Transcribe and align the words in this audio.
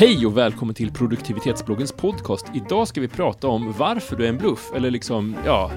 Hej 0.00 0.26
och 0.26 0.36
välkommen 0.36 0.74
till 0.74 0.92
produktivitetsbloggens 0.92 1.92
podcast. 1.92 2.46
Idag 2.54 2.88
ska 2.88 3.00
vi 3.00 3.08
prata 3.08 3.48
om 3.48 3.72
varför 3.78 4.16
du 4.16 4.24
är 4.24 4.28
en 4.28 4.38
bluff, 4.38 4.72
eller 4.74 4.90
liksom, 4.90 5.36
ja, 5.46 5.72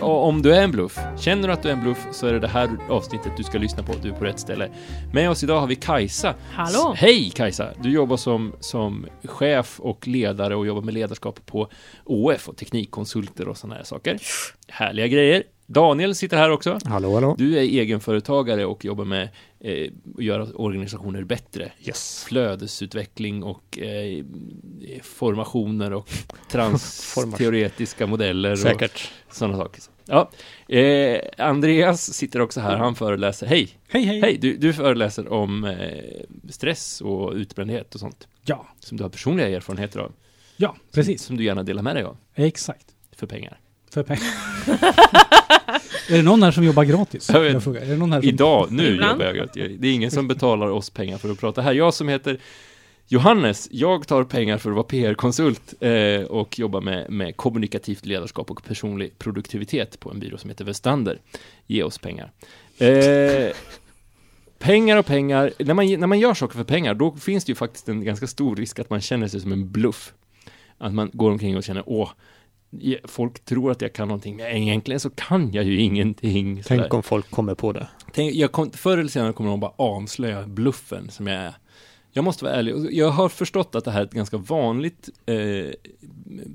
om 0.00 0.42
du 0.42 0.54
är 0.54 0.62
en 0.62 0.70
bluff. 0.70 0.98
Känner 1.18 1.48
du 1.48 1.54
att 1.54 1.62
du 1.62 1.68
är 1.68 1.72
en 1.72 1.82
bluff 1.82 2.06
så 2.12 2.26
är 2.26 2.32
det 2.32 2.38
det 2.38 2.48
här 2.48 2.70
avsnittet 2.88 3.32
du 3.36 3.42
ska 3.42 3.58
lyssna 3.58 3.82
på, 3.82 3.92
du 4.02 4.08
är 4.08 4.12
på 4.12 4.24
rätt 4.24 4.38
ställe. 4.38 4.70
Med 5.12 5.30
oss 5.30 5.42
idag 5.42 5.60
har 5.60 5.66
vi 5.66 5.76
Kajsa. 5.76 6.34
Hallå! 6.52 6.94
Hej 6.96 7.30
Kajsa! 7.30 7.68
Du 7.82 7.90
jobbar 7.90 8.16
som, 8.16 8.52
som 8.60 9.06
chef 9.24 9.80
och 9.80 10.08
ledare 10.08 10.56
och 10.56 10.66
jobbar 10.66 10.82
med 10.82 10.94
ledarskap 10.94 11.46
på 11.46 11.68
OF 12.04 12.48
och 12.48 12.56
teknikkonsulter 12.56 13.48
och 13.48 13.56
sådana 13.56 13.74
här 13.74 13.84
saker. 13.84 14.18
Härliga 14.68 15.06
grejer. 15.06 15.42
Daniel 15.66 16.14
sitter 16.14 16.36
här 16.36 16.50
också. 16.50 16.78
Hallå, 16.84 17.14
hallå. 17.14 17.34
Du 17.38 17.56
är 17.58 17.62
egenföretagare 17.62 18.64
och 18.66 18.84
jobbar 18.84 19.04
med 19.04 19.28
eh, 19.60 19.90
att 20.18 20.24
göra 20.24 20.44
organisationer 20.54 21.24
bättre. 21.24 21.72
Yes. 21.86 22.24
Flödesutveckling 22.28 23.42
och 23.42 23.78
eh, 23.78 24.24
formationer 25.02 25.92
och 25.92 26.08
transteoretiska 26.50 28.06
modeller 28.06 28.56
Säkert. 28.56 29.10
och 29.28 29.34
sådana 29.34 29.56
saker. 29.56 29.82
Ja. 30.04 30.30
Eh, 30.76 31.20
Andreas 31.38 32.12
sitter 32.14 32.40
också 32.40 32.60
här, 32.60 32.76
han 32.76 32.94
föreläser. 32.94 33.46
Hej! 33.46 33.68
Hej, 33.88 34.02
hej! 34.04 34.20
Hej! 34.20 34.38
Du, 34.40 34.56
du 34.56 34.72
föreläser 34.72 35.32
om 35.32 35.64
eh, 35.64 36.04
stress 36.50 37.00
och 37.00 37.32
utbrändhet 37.32 37.94
och 37.94 38.00
sånt. 38.00 38.28
Ja, 38.44 38.66
Som 38.80 38.96
du 38.96 39.02
har 39.04 39.10
personliga 39.10 39.48
erfarenheter 39.48 40.00
av. 40.00 40.12
ja, 40.56 40.76
precis. 40.92 41.22
Som 41.22 41.36
du 41.36 41.44
gärna 41.44 41.62
delar 41.62 41.82
med 41.82 41.96
dig 41.96 42.04
av. 42.04 42.16
Exakt. 42.34 42.86
För 43.16 43.26
pengar. 43.26 43.58
För 43.92 44.02
pengar. 44.02 44.22
är 46.08 46.16
det 46.16 46.22
någon 46.22 46.42
här 46.42 46.50
som 46.50 46.64
jobbar 46.64 46.84
gratis? 46.84 47.30
Jag 47.32 47.40
vet. 47.40 47.52
Jag 47.52 47.62
frågar. 47.62 47.80
Är 47.80 47.86
det 47.86 47.96
någon 47.96 48.12
här 48.12 48.20
som... 48.20 48.28
Idag, 48.28 48.68
nu 48.70 48.88
Ibland. 48.88 49.12
jobbar 49.12 49.24
jag 49.24 49.36
gratis. 49.36 49.70
Det 49.78 49.88
är 49.88 49.92
ingen 49.92 50.10
som 50.10 50.28
betalar 50.28 50.66
oss 50.66 50.90
pengar 50.90 51.18
för 51.18 51.30
att 51.30 51.40
prata 51.40 51.62
här. 51.62 51.72
Jag 51.72 51.94
som 51.94 52.08
heter 52.08 52.40
Johannes, 53.08 53.68
jag 53.70 54.06
tar 54.06 54.24
pengar 54.24 54.58
för 54.58 54.70
att 54.70 54.76
vara 54.76 54.86
PR-konsult 54.86 55.74
eh, 55.80 56.22
och 56.22 56.58
jobbar 56.58 56.80
med, 56.80 57.10
med 57.10 57.36
kommunikativt 57.36 58.06
ledarskap 58.06 58.50
och 58.50 58.64
personlig 58.64 59.18
produktivitet 59.18 60.00
på 60.00 60.10
en 60.10 60.20
byrå 60.20 60.38
som 60.38 60.50
heter 60.50 60.64
Vestander. 60.64 61.18
Ge 61.66 61.82
oss 61.82 61.98
pengar. 61.98 62.32
Eh, 62.78 63.52
pengar 64.58 64.96
och 64.96 65.06
pengar, 65.06 65.52
när 65.58 65.74
man, 65.74 66.00
när 66.00 66.06
man 66.06 66.20
gör 66.20 66.34
saker 66.34 66.56
för 66.56 66.64
pengar, 66.64 66.94
då 66.94 67.16
finns 67.16 67.44
det 67.44 67.50
ju 67.50 67.56
faktiskt 67.56 67.88
en 67.88 68.04
ganska 68.04 68.26
stor 68.26 68.56
risk 68.56 68.78
att 68.78 68.90
man 68.90 69.00
känner 69.00 69.28
sig 69.28 69.40
som 69.40 69.52
en 69.52 69.70
bluff. 69.70 70.12
Att 70.78 70.94
man 70.94 71.10
går 71.12 71.30
omkring 71.30 71.56
och 71.56 71.64
känner, 71.64 71.82
åh, 71.86 72.10
folk 73.04 73.44
tror 73.44 73.70
att 73.70 73.82
jag 73.82 73.92
kan 73.92 74.08
någonting, 74.08 74.36
men 74.36 74.46
egentligen 74.46 75.00
så 75.00 75.10
kan 75.10 75.52
jag 75.52 75.64
ju 75.64 75.80
ingenting. 75.80 76.62
Tänk 76.66 76.94
om 76.94 77.02
folk 77.02 77.30
kommer 77.30 77.54
på 77.54 77.72
det. 77.72 77.88
Tänk, 78.12 78.34
jag 78.34 78.52
kom, 78.52 78.70
förr 78.70 78.98
eller 78.98 79.10
senare 79.10 79.32
kommer 79.32 79.50
de 79.50 79.60
bara 79.60 79.72
avslöja 79.76 80.46
bluffen 80.46 81.10
som 81.10 81.26
jag 81.26 81.36
är. 81.36 81.54
Jag 82.14 82.24
måste 82.24 82.44
vara 82.44 82.54
ärlig, 82.54 82.74
jag 82.90 83.10
har 83.10 83.28
förstått 83.28 83.74
att 83.74 83.84
det 83.84 83.90
här 83.90 84.00
är 84.00 84.04
ett 84.04 84.12
ganska 84.12 84.36
vanligt 84.36 85.08
eh, 85.26 85.34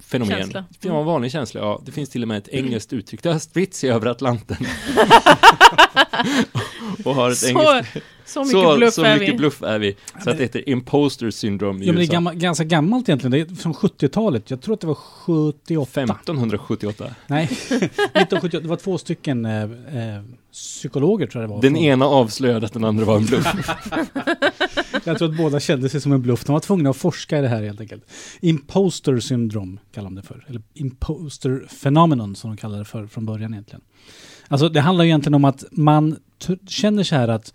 fenomen. 0.04 0.38
Känsla. 0.40 0.66
Ja, 0.82 1.00
en 1.00 1.06
vanlig 1.06 1.32
känsla, 1.32 1.62
ja. 1.62 1.82
Det 1.86 1.92
finns 1.92 2.10
till 2.10 2.22
och 2.22 2.28
med 2.28 2.38
ett 2.38 2.48
engelskt 2.48 2.94
uttryck, 2.94 3.24
det 3.24 3.32
har 3.32 3.40
spritts 3.40 3.84
i 3.84 3.88
över 3.88 4.08
Atlanten. 4.08 4.58
och 7.06 7.16
har 7.16 7.32
ett 7.32 7.38
Så, 7.38 7.48
engelskt, 7.48 7.98
så 8.26 8.40
mycket 8.44 8.52
så, 8.62 8.78
bluff 8.78 8.94
så 8.94 9.04
är 9.04 9.20
mycket 9.20 9.34
vi. 9.34 9.38
bluff 9.38 9.64
är 9.64 9.80
vi. 9.80 9.96
Så 10.24 10.30
att 10.30 10.38
det 10.38 10.44
heter 10.44 10.70
imposter 10.70 11.32
syndrome 11.32 11.84
i 11.84 11.88
Ja, 11.88 11.94
men 11.94 11.96
det 11.96 12.02
är 12.02 12.04
USA. 12.04 12.14
gammal, 12.14 12.36
ganska 12.36 12.64
gammalt 12.64 13.10
egentligen. 13.10 13.32
Det 13.32 13.40
är 13.40 13.56
från 13.56 13.74
70-talet. 13.74 14.52
Jag 14.52 14.62
tror 14.62 14.74
att 14.74 14.82
det 14.82 14.88
var 14.88 14.96
78. 14.96 16.02
1578. 16.04 17.06
Nej, 17.28 17.44
1978. 17.70 18.60
Det 18.64 18.68
var 18.70 18.76
två 18.76 18.98
stycken 18.98 19.46
eh, 19.46 19.62
eh, 19.64 19.70
psykologer 20.54 21.28
tror 21.28 21.44
jag 21.44 21.50
det 21.50 21.54
var. 21.54 21.62
Den 21.62 21.78
ena 21.78 22.06
avslöjade 22.06 22.66
att 22.66 22.74
den 22.74 22.84
andra 22.84 23.06
var 23.06 23.16
en 23.18 23.26
bluff. 23.26 23.48
Jag 25.04 25.18
tror 25.18 25.30
att 25.30 25.38
båda 25.38 25.60
kände 25.60 25.90
sig 25.90 26.02
som 26.02 26.12
en 26.12 26.22
bluff. 26.22 26.44
De 26.44 26.54
var 26.54 26.60
tvungna 26.60 26.90
att 26.90 26.98
forska 26.98 27.40
i 27.40 27.42
det 27.42 27.48
här 27.48 27.64
helt 27.64 27.82
enkelt. 27.82 28.04
Imposter 28.42 29.20
syndrom 29.20 29.80
kallar 29.92 30.10
de 30.10 30.16
det 30.16 30.22
för. 30.22 30.46
Eller 30.48 30.62
imposter 30.74 31.68
phenomenon 31.84 32.36
som 32.36 32.50
de 32.50 32.58
kallar 32.58 32.78
det 32.78 32.86
för 32.86 33.08
från 33.08 33.26
början 33.26 33.54
egentligen. 33.54 33.82
Alltså 34.48 34.70
det 34.70 34.82
handlar 34.82 35.06
ju 35.06 35.10
egentligen 35.10 35.34
om 35.34 35.46
att 35.46 35.64
man 35.72 36.16
känner 36.68 37.04
så 37.04 37.16
här 37.16 37.28
att 37.28 37.54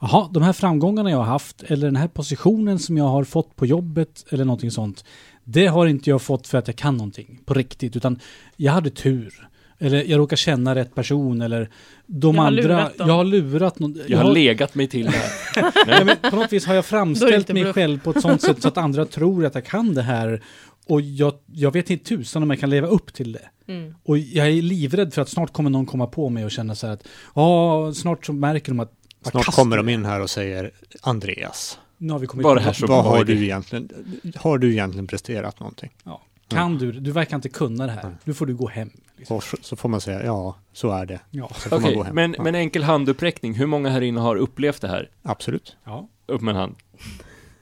Jaha, 0.00 0.28
de 0.32 0.42
här 0.42 0.52
framgångarna 0.52 1.10
jag 1.10 1.18
har 1.18 1.24
haft 1.24 1.62
eller 1.62 1.86
den 1.86 1.96
här 1.96 2.08
positionen 2.08 2.78
som 2.78 2.96
jag 2.96 3.04
har 3.04 3.24
fått 3.24 3.56
på 3.56 3.66
jobbet 3.66 4.24
eller 4.30 4.44
någonting 4.44 4.70
sånt. 4.70 5.04
Det 5.44 5.66
har 5.66 5.86
inte 5.86 6.10
jag 6.10 6.22
fått 6.22 6.46
för 6.46 6.58
att 6.58 6.66
jag 6.66 6.76
kan 6.76 6.96
någonting 6.96 7.40
på 7.44 7.54
riktigt 7.54 7.96
utan 7.96 8.18
jag 8.56 8.72
hade 8.72 8.90
tur. 8.90 9.48
Eller 9.84 10.04
jag 10.04 10.18
råkar 10.18 10.36
känna 10.36 10.74
rätt 10.74 10.94
person 10.94 11.42
eller 11.42 11.70
de 12.06 12.34
Jag 12.34 12.42
har 12.42 12.48
andra. 12.48 12.90
jag 12.98 13.04
har 13.14 13.24
lurat 13.24 13.78
någon. 13.78 14.00
Jag 14.06 14.18
har 14.18 14.32
legat 14.32 14.74
mig 14.74 14.86
till 14.88 15.04
det 15.04 15.10
här. 15.10 15.72
Nej, 15.86 16.04
men 16.04 16.30
på 16.30 16.36
något 16.36 16.52
vis 16.52 16.66
har 16.66 16.74
jag 16.74 16.84
framställt 16.84 17.48
mig 17.48 17.62
bluff. 17.62 17.74
själv 17.74 18.00
på 18.00 18.10
ett 18.10 18.20
sånt 18.22 18.42
sätt 18.42 18.62
så 18.62 18.68
att 18.68 18.76
andra 18.78 19.06
tror 19.06 19.44
att 19.46 19.54
jag 19.54 19.64
kan 19.66 19.94
det 19.94 20.02
här. 20.02 20.42
Och 20.86 21.00
jag, 21.00 21.34
jag 21.52 21.72
vet 21.72 21.90
inte 21.90 22.04
tusan 22.04 22.42
om 22.42 22.50
jag 22.50 22.60
kan 22.60 22.70
leva 22.70 22.86
upp 22.86 23.14
till 23.14 23.32
det. 23.32 23.72
Mm. 23.72 23.94
Och 24.02 24.18
jag 24.18 24.48
är 24.48 24.62
livrädd 24.62 25.14
för 25.14 25.22
att 25.22 25.28
snart 25.28 25.52
kommer 25.52 25.70
någon 25.70 25.86
komma 25.86 26.06
på 26.06 26.28
mig 26.28 26.44
och 26.44 26.50
känna 26.50 26.74
så 26.74 26.86
här 26.86 26.94
att 26.94 27.04
ja, 27.34 27.92
snart 27.94 28.26
så 28.26 28.32
märker 28.32 28.72
de 28.72 28.80
att 28.80 28.92
Snart 29.30 29.46
kommer 29.46 29.76
de 29.76 29.88
in 29.88 30.04
här 30.04 30.20
och 30.20 30.30
säger 30.30 30.70
Andreas, 31.02 31.78
Nu 31.98 32.12
har 32.12 32.18
vi 32.20 32.26
kommit 32.26 32.44
Bara 32.44 32.60
här 32.60 32.72
så- 32.72 32.86
vad 32.86 33.04
har 33.04 33.24
du 33.24 33.42
egentligen, 33.44 33.88
har 34.36 34.58
du 34.58 34.72
egentligen 34.72 35.06
presterat 35.06 35.60
någonting? 35.60 35.90
Ja. 36.04 36.22
Kan 36.48 36.78
du? 36.78 36.92
Du 36.92 37.10
verkar 37.12 37.36
inte 37.36 37.48
kunna 37.48 37.86
det 37.86 37.92
här. 37.92 38.16
Nu 38.24 38.34
får 38.34 38.46
du 38.46 38.54
gå 38.54 38.68
hem. 38.68 38.90
Liksom. 39.16 39.36
Och 39.36 39.42
så- 39.62 39.76
får 39.76 39.88
man 39.88 40.00
säga, 40.00 40.24
ja, 40.24 40.56
så 40.72 40.90
är 40.90 41.06
det. 41.06 41.20
Ja. 41.30 41.48
Så 41.48 41.54
får 41.68 41.70
man 41.76 41.84
Okej, 41.84 41.94
gå 41.96 42.02
hem. 42.02 42.14
men, 42.14 42.34
ja, 42.38 42.42
men 42.42 42.54
enkel 42.54 42.82
handuppräckning. 42.82 43.54
Hur 43.54 43.66
många 43.66 43.88
här 43.88 44.00
inne 44.00 44.20
har 44.20 44.36
upplevt 44.36 44.80
det 44.80 44.88
här? 44.88 45.10
Absolut. 45.22 45.76
ja. 45.84 46.08
Upp 46.26 46.40
med 46.40 46.52
en 46.54 46.60
hand. 46.60 46.74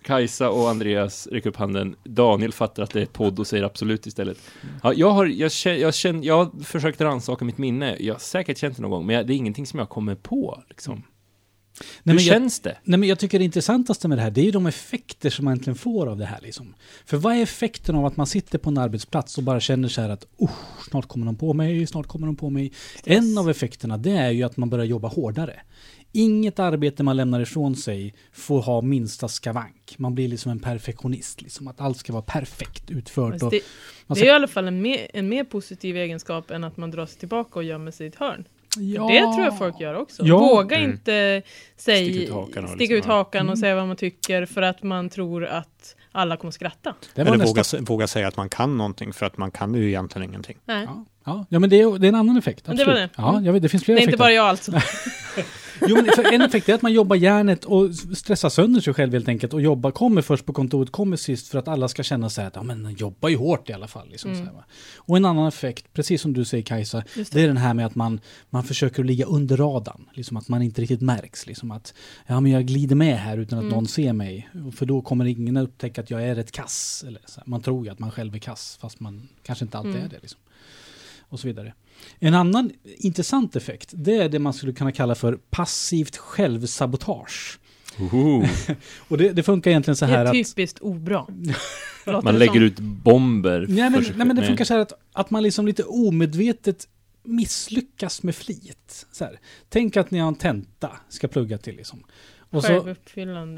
Kajsa 0.05 0.51
och 0.51 0.71
Andreas 0.71 1.27
räcker 1.27 1.51
upp 1.51 1.57
handen. 1.57 1.97
Daniel 2.05 2.53
fattar 2.53 2.83
att 2.83 2.91
det 2.91 3.03
är 3.03 3.07
podd 3.07 3.39
och 3.39 3.47
säger 3.47 3.65
absolut 3.65 4.07
istället. 4.07 4.39
Ja, 4.83 4.93
jag 4.95 5.11
har, 5.11 5.27
jag 5.27 5.53
känner, 5.53 5.77
jag, 5.79 5.95
känner, 5.95 6.27
jag 6.27 6.45
har 6.45 6.65
försökt 6.65 7.01
rannsaka 7.01 7.45
mitt 7.45 7.59
minne. 7.59 7.97
Jag 8.01 8.15
har 8.15 8.19
säkert 8.19 8.59
känt 8.59 8.77
det 8.77 8.83
någon 8.83 8.91
gång, 8.91 9.07
men 9.07 9.27
det 9.27 9.33
är 9.33 9.37
ingenting 9.37 9.67
som 9.67 9.79
jag 9.79 9.89
kommer 9.89 10.15
på. 10.15 10.63
Liksom. 10.69 11.03
Nej, 11.81 11.89
Hur 12.03 12.15
men 12.15 12.25
jag, 12.25 12.35
känns 12.35 12.61
det? 12.61 12.77
nej, 12.85 12.99
men 12.99 13.09
jag 13.09 13.19
tycker 13.19 13.39
det 13.39 13.45
intressantaste 13.45 14.09
med 14.09 14.19
det 14.19 14.23
här, 14.23 14.31
det 14.31 14.41
är 14.41 14.45
ju 14.45 14.51
de 14.51 14.67
effekter 14.67 15.31
som 15.31 15.45
man 15.45 15.53
egentligen 15.53 15.77
får 15.77 16.07
av 16.07 16.19
det 16.19 16.27
här. 16.27 16.41
Liksom. 16.43 16.75
För 17.07 17.17
vad 17.17 17.37
är 17.37 17.43
effekten 17.43 17.97
av 17.97 18.07
att 18.07 18.17
man 18.17 18.27
sitter 18.27 18.59
på 18.59 18.71
en 18.71 18.79
arbetsplats 18.79 19.39
och 19.39 19.45
bara 19.45 19.61
känner 19.61 19.89
så 19.89 20.01
här 20.01 20.09
att 20.09 20.27
oh, 20.37 20.51
snart 20.91 21.09
kommer 21.09 21.27
de 21.27 21.37
på 21.37 21.55
mig, 21.55 21.87
snart 21.87 22.07
kommer 22.07 22.27
de 22.27 22.37
på 22.37 22.51
mig. 22.51 22.73
En 23.05 23.39
av 23.39 23.51
effekterna 23.51 23.97
det 23.99 24.11
är 24.11 24.31
ju 24.31 24.43
att 24.43 24.57
man 24.57 24.71
börjar 24.71 24.85
jobba 24.85 25.09
hårdare. 25.09 25.61
Inget 26.15 26.59
arbete 26.59 27.03
man 27.03 27.17
lämnar 27.17 27.41
ifrån 27.41 27.77
sig 27.77 28.15
får 28.33 28.63
ha 28.63 28.81
minsta 28.81 29.29
skavank. 29.29 29.95
Man 29.99 30.15
blir 30.15 30.29
liksom 30.29 30.53
en 30.53 30.61
perfektionist, 30.61 31.43
liksom 31.43 31.69
att 31.69 31.81
allt 31.81 31.97
ska 31.97 32.13
vara 32.13 32.23
perfekt 32.23 32.91
utfört. 32.91 33.43
Och 33.43 33.51
det, 33.51 33.63
det 34.09 34.21
är 34.21 34.27
i 34.27 34.31
alla 34.31 34.49
fall 34.49 34.69
en 34.69 34.83
mer, 34.83 35.07
en 35.15 35.29
mer 35.29 35.45
positiv 35.45 35.97
egenskap 35.97 36.51
än 36.51 36.65
att 36.65 36.77
man 36.77 36.91
drar 36.91 37.07
sig 37.07 37.19
tillbaka 37.19 37.59
och 37.59 37.65
gömmer 37.65 37.91
sig 37.91 38.07
i 38.07 38.09
ett 38.09 38.17
hörn. 38.17 38.45
Ja, 38.79 39.07
Det 39.09 39.21
tror 39.35 39.45
jag 39.45 39.59
folk 39.59 39.81
gör 39.81 39.95
också. 39.95 40.23
Ja. 40.27 40.39
Våga 40.39 40.77
Mm. 40.77 40.91
inte 40.91 41.43
säg, 41.77 42.05
Sticka 42.05 42.23
ut 42.25 42.31
hakan 42.31 42.65
och 42.65 42.71
sticka 42.71 42.95
liksom, 42.95 42.97
ut 42.99 43.05
hakan 43.05 43.41
och 43.49 43.53
Mm. 43.53 43.57
säga 43.57 43.75
vad 43.75 43.87
man 43.87 43.97
tycker 43.97 44.47
för 44.47 44.63
att 44.63 44.83
man 44.83 45.09
tror 45.09 45.45
att 45.47 45.97
alla 46.13 46.37
kommer 46.37 46.53
skratta. 46.53 46.95
Det 47.15 47.21
Eller 47.23 47.37
våga, 47.37 47.63
våga 47.81 48.07
säga 48.07 48.29
att 48.29 48.37
man 48.37 48.49
kan 48.49 48.77
någonting 48.79 49.13
för 49.13 49.27
att 49.27 49.37
man 49.37 49.51
kan 49.51 49.75
ju 49.75 49.89
egentligen 49.89 50.29
ingenting. 50.29 50.57
Nej. 50.65 50.87
Ja, 51.25 51.45
ja. 51.49 51.59
men 51.59 51.71
det 51.71 51.81
är, 51.81 51.99
det 51.99 52.07
är 52.07 52.09
en 52.09 52.15
annan 52.15 52.37
effekt. 52.37 52.67
Men 52.67 52.77
det 52.77 52.85
var 52.85 52.93
Absolut. 52.93 53.17
det. 53.17 53.23
Ja, 53.23 53.41
jag 53.41 53.53
vet, 53.53 53.63
det 53.63 53.69
finns 53.69 53.83
Det 53.83 53.85
flera 53.85 53.99
är 53.99 54.03
inte 54.03 54.09
effekter. 54.11 54.25
bara 54.25 54.33
jag 54.33 54.47
alltså. 54.47 54.73
Jo, 55.89 55.97
men 55.97 56.05
för 56.17 56.33
en 56.33 56.43
effekt 56.43 56.69
är 56.69 56.75
att 56.75 56.83
man 56.83 56.93
jobbar 56.93 57.17
järnet 57.17 57.65
och 57.65 57.95
stressar 57.95 58.49
sönder 58.49 58.81
sig 58.81 58.95
själv 58.95 59.13
helt 59.13 59.29
enkelt 59.29 59.55
och 59.55 59.63
jobbar, 59.63 59.91
kommer 59.91 60.23
först 60.23 60.47
på 60.47 60.53
kontoret, 60.53 60.93
kommer 60.93 61.17
sist 61.17 61.49
för 61.49 61.59
att 61.59 61.69
alla 61.69 61.89
ska 61.89 62.03
känna 62.03 62.31
sig 62.31 62.45
att 62.47 62.57
ja, 62.57 62.63
men 62.63 62.95
jobbar 62.99 63.29
ju 63.29 63.37
hårt 63.37 63.71
i 63.71 63.73
alla 63.73 63.89
fall. 63.89 64.09
Liksom, 64.11 64.31
Mm. 64.33 64.47
så 64.47 64.53
här. 64.53 64.63
Och 64.97 65.17
en 65.17 65.25
annan 65.25 65.49
effekt, 65.49 65.93
precis 65.93 66.23
som 66.23 66.33
du 66.33 66.45
säger 66.45 66.65
Kajsa, 66.65 67.05
Just 67.17 67.33
det 67.33 67.41
är 67.43 67.47
den 67.47 67.57
här 67.57 67.75
med 67.75 67.87
att 67.87 67.95
man, 67.95 68.21
man 68.51 68.65
försöker 68.65 69.05
ligga 69.05 69.25
under 69.27 69.57
radarn. 69.57 70.09
Liksom 70.15 70.37
att 70.37 70.49
man 70.49 70.63
inte 70.63 70.83
riktigt 70.83 71.01
märks. 71.01 71.47
Liksom 71.47 71.71
att 71.71 71.95
ja, 72.27 72.41
men 72.41 72.53
jag 72.53 72.67
glider 72.67 72.97
med 72.97 73.19
här 73.19 73.39
utan 73.39 73.59
att 73.59 73.63
Mm. 73.63 73.75
någon 73.75 73.87
ser 73.87 74.13
mig. 74.13 74.49
För 74.77 74.87
då 74.87 75.03
kommer 75.03 75.25
ingen 75.25 75.57
att 75.57 75.65
upptäcka 75.65 76.01
att 76.01 76.11
jag 76.11 76.23
är 76.29 76.37
ett 76.39 76.53
kass. 76.53 77.05
Eller 77.07 77.21
så 77.27 77.41
här. 77.41 77.45
Man 77.49 77.63
tror 77.63 77.85
ju 77.85 77.91
att 77.93 77.99
man 77.99 78.11
själv 78.11 78.35
är 78.35 78.39
kass 78.39 78.79
fast 78.81 79.01
man 79.01 79.29
kanske 79.43 79.65
inte 79.65 79.79
alltid 79.79 79.93
Mm. 79.95 80.05
är 80.05 80.09
det. 80.09 80.19
Liksom. 80.23 80.41
Och 81.33 81.41
så 81.41 81.47
vidare. 81.47 81.75
En 82.19 82.35
annan 82.35 82.71
intressant 82.85 83.57
effekt, 83.57 83.91
det 83.93 84.17
är 84.17 84.29
det 84.29 84.39
man 84.39 84.53
skulle 84.53 84.73
kunna 84.73 84.93
kalla 84.93 85.15
för 85.15 85.39
passivt 85.51 86.17
självsabotage. 86.17 87.59
Och 89.09 89.19
det, 89.19 89.33
det 89.33 89.43
funkar 89.43 89.71
egentligen 89.71 89.97
så 89.97 90.05
Det 90.05 90.11
här 90.11 90.25
är 90.25 90.25
att... 90.25 90.33
typiskt 90.33 90.79
obra. 90.79 91.27
Låter 92.07 92.25
Man 92.25 92.35
det 92.35 92.39
lägger 92.39 92.61
ut 92.61 92.81
bomber. 92.81 93.67
Nej 93.69 93.91
men, 93.91 94.05
nej, 94.17 94.27
men 94.27 94.37
det 94.37 94.47
funkar 94.47 94.65
så 94.65 94.75
här 94.75 94.81
att, 94.81 94.93
att 95.13 95.31
man 95.31 95.43
liksom 95.43 95.67
lite 95.67 95.83
omedvetet 95.83 96.89
misslyckas 97.25 98.23
med 98.23 98.35
flit. 98.35 99.07
Så 99.13 99.25
här. 99.25 99.41
Tänk 99.69 99.97
att 99.97 100.11
ni 100.11 100.19
har 100.19 100.29
en 100.29 100.35
tenta, 100.35 100.91
ska 101.09 101.29
plugga 101.29 101.59
till 101.59 101.77
liksom. 101.77 102.05
Och 102.53 102.65
så, 102.65 102.95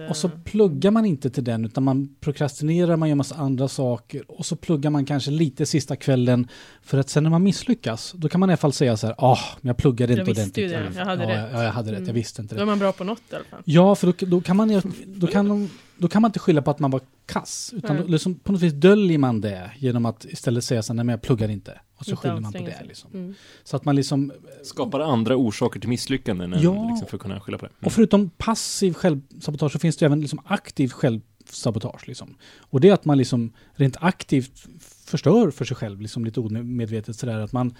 och 0.08 0.16
så 0.16 0.28
pluggar 0.44 0.90
man 0.90 1.04
inte 1.04 1.30
till 1.30 1.44
den, 1.44 1.64
utan 1.64 1.82
man 1.84 2.16
prokrastinerar, 2.20 2.96
man 2.96 3.08
gör 3.08 3.16
massa 3.16 3.34
andra 3.34 3.68
saker. 3.68 4.30
Och 4.30 4.46
så 4.46 4.56
pluggar 4.56 4.90
man 4.90 5.04
kanske 5.04 5.30
lite 5.30 5.66
sista 5.66 5.96
kvällen. 5.96 6.48
För 6.82 6.98
att 6.98 7.08
sen 7.08 7.22
när 7.22 7.30
man 7.30 7.42
misslyckas, 7.42 8.12
då 8.16 8.28
kan 8.28 8.40
man 8.40 8.50
i 8.50 8.52
alla 8.52 8.56
fall 8.56 8.72
säga 8.72 8.96
så 8.96 9.06
här, 9.06 9.16
ah, 9.18 9.38
men 9.60 9.68
jag 9.68 9.76
pluggade 9.76 10.12
Jag 10.12 10.28
inte 10.28 10.42
visste 10.42 10.60
ju 10.60 10.66
ordentligt. 10.68 10.94
det, 10.94 10.98
jag 11.00 11.06
hade 11.06 11.22
ja, 11.24 11.30
rätt. 11.44 11.50
Ja, 11.52 11.62
jag 11.62 11.72
hade 11.72 11.90
rätt, 11.90 11.98
jag 11.98 12.02
Mm. 12.02 12.14
visste 12.14 12.42
inte 12.42 12.54
Då 12.54 12.56
det. 12.58 12.62
är 12.62 12.66
man 12.66 12.78
bra 12.78 12.92
på 12.92 13.04
något 13.04 13.22
i 13.30 13.34
alla 13.34 13.44
fall. 13.44 13.62
Ja, 13.64 13.94
för 13.94 14.06
då, 14.06 14.12
då, 14.26 14.40
kan 14.40 14.56
man, 14.56 14.82
då, 15.06 15.26
kan, 15.26 15.48
de- 15.48 15.70
då 15.98 16.08
kan 16.08 16.22
man 16.22 16.28
inte 16.28 16.38
skylla 16.38 16.62
på 16.62 16.70
att 16.70 16.78
man 16.78 16.90
var 16.90 17.00
kass. 17.26 17.72
Utan 17.76 17.96
då, 17.96 18.02
liksom, 18.06 18.34
på 18.34 18.52
något 18.52 18.60
vis 18.62 18.72
döljer 18.72 19.18
man 19.18 19.40
det 19.40 19.70
genom 19.78 20.06
att 20.06 20.24
istället 20.24 20.64
säga 20.64 20.82
så 20.82 20.92
här, 20.92 20.96
nej 20.96 21.04
men 21.04 21.12
jag 21.12 21.22
pluggar 21.22 21.48
inte. 21.48 21.80
Och 22.04 22.06
så 22.06 22.10
Inte 22.10 22.22
skyller 22.22 22.40
man 22.40 22.52
på 22.52 22.58
det. 22.58 22.82
Liksom. 22.88 23.10
Mm. 23.14 23.34
Så 23.64 23.76
att 23.76 23.84
man 23.84 23.96
liksom, 23.96 24.32
Skapar 24.62 25.00
andra 25.00 25.36
orsaker 25.36 25.80
till 25.80 25.88
misslyckanden 25.88 26.52
än 26.52 26.62
Ja. 26.62 26.88
liksom 26.90 27.06
för 27.08 27.16
att 27.16 27.22
kunna 27.22 27.40
skylla 27.40 27.58
på 27.58 27.66
det. 27.66 27.72
Mm. 27.78 27.86
och 27.86 27.92
förutom 27.92 28.30
passiv 28.30 28.94
självsabotage 28.94 29.72
så 29.72 29.78
finns 29.78 29.96
det 29.96 30.06
även 30.06 30.20
liksom 30.20 30.38
aktiv 30.46 30.88
självsabotage. 30.88 32.08
Liksom. 32.08 32.34
Och 32.58 32.80
det 32.80 32.88
är 32.88 32.92
att 32.92 33.04
man 33.04 33.18
liksom 33.18 33.52
rent 33.74 33.96
aktivt 34.00 34.66
förstör 35.04 35.50
för 35.50 35.64
sig 35.64 35.76
själv, 35.76 36.00
liksom 36.00 36.24
lite 36.24 36.40
omedvetet 36.40 37.16
sådär 37.16 37.38
att 37.38 37.52
man 37.52 37.74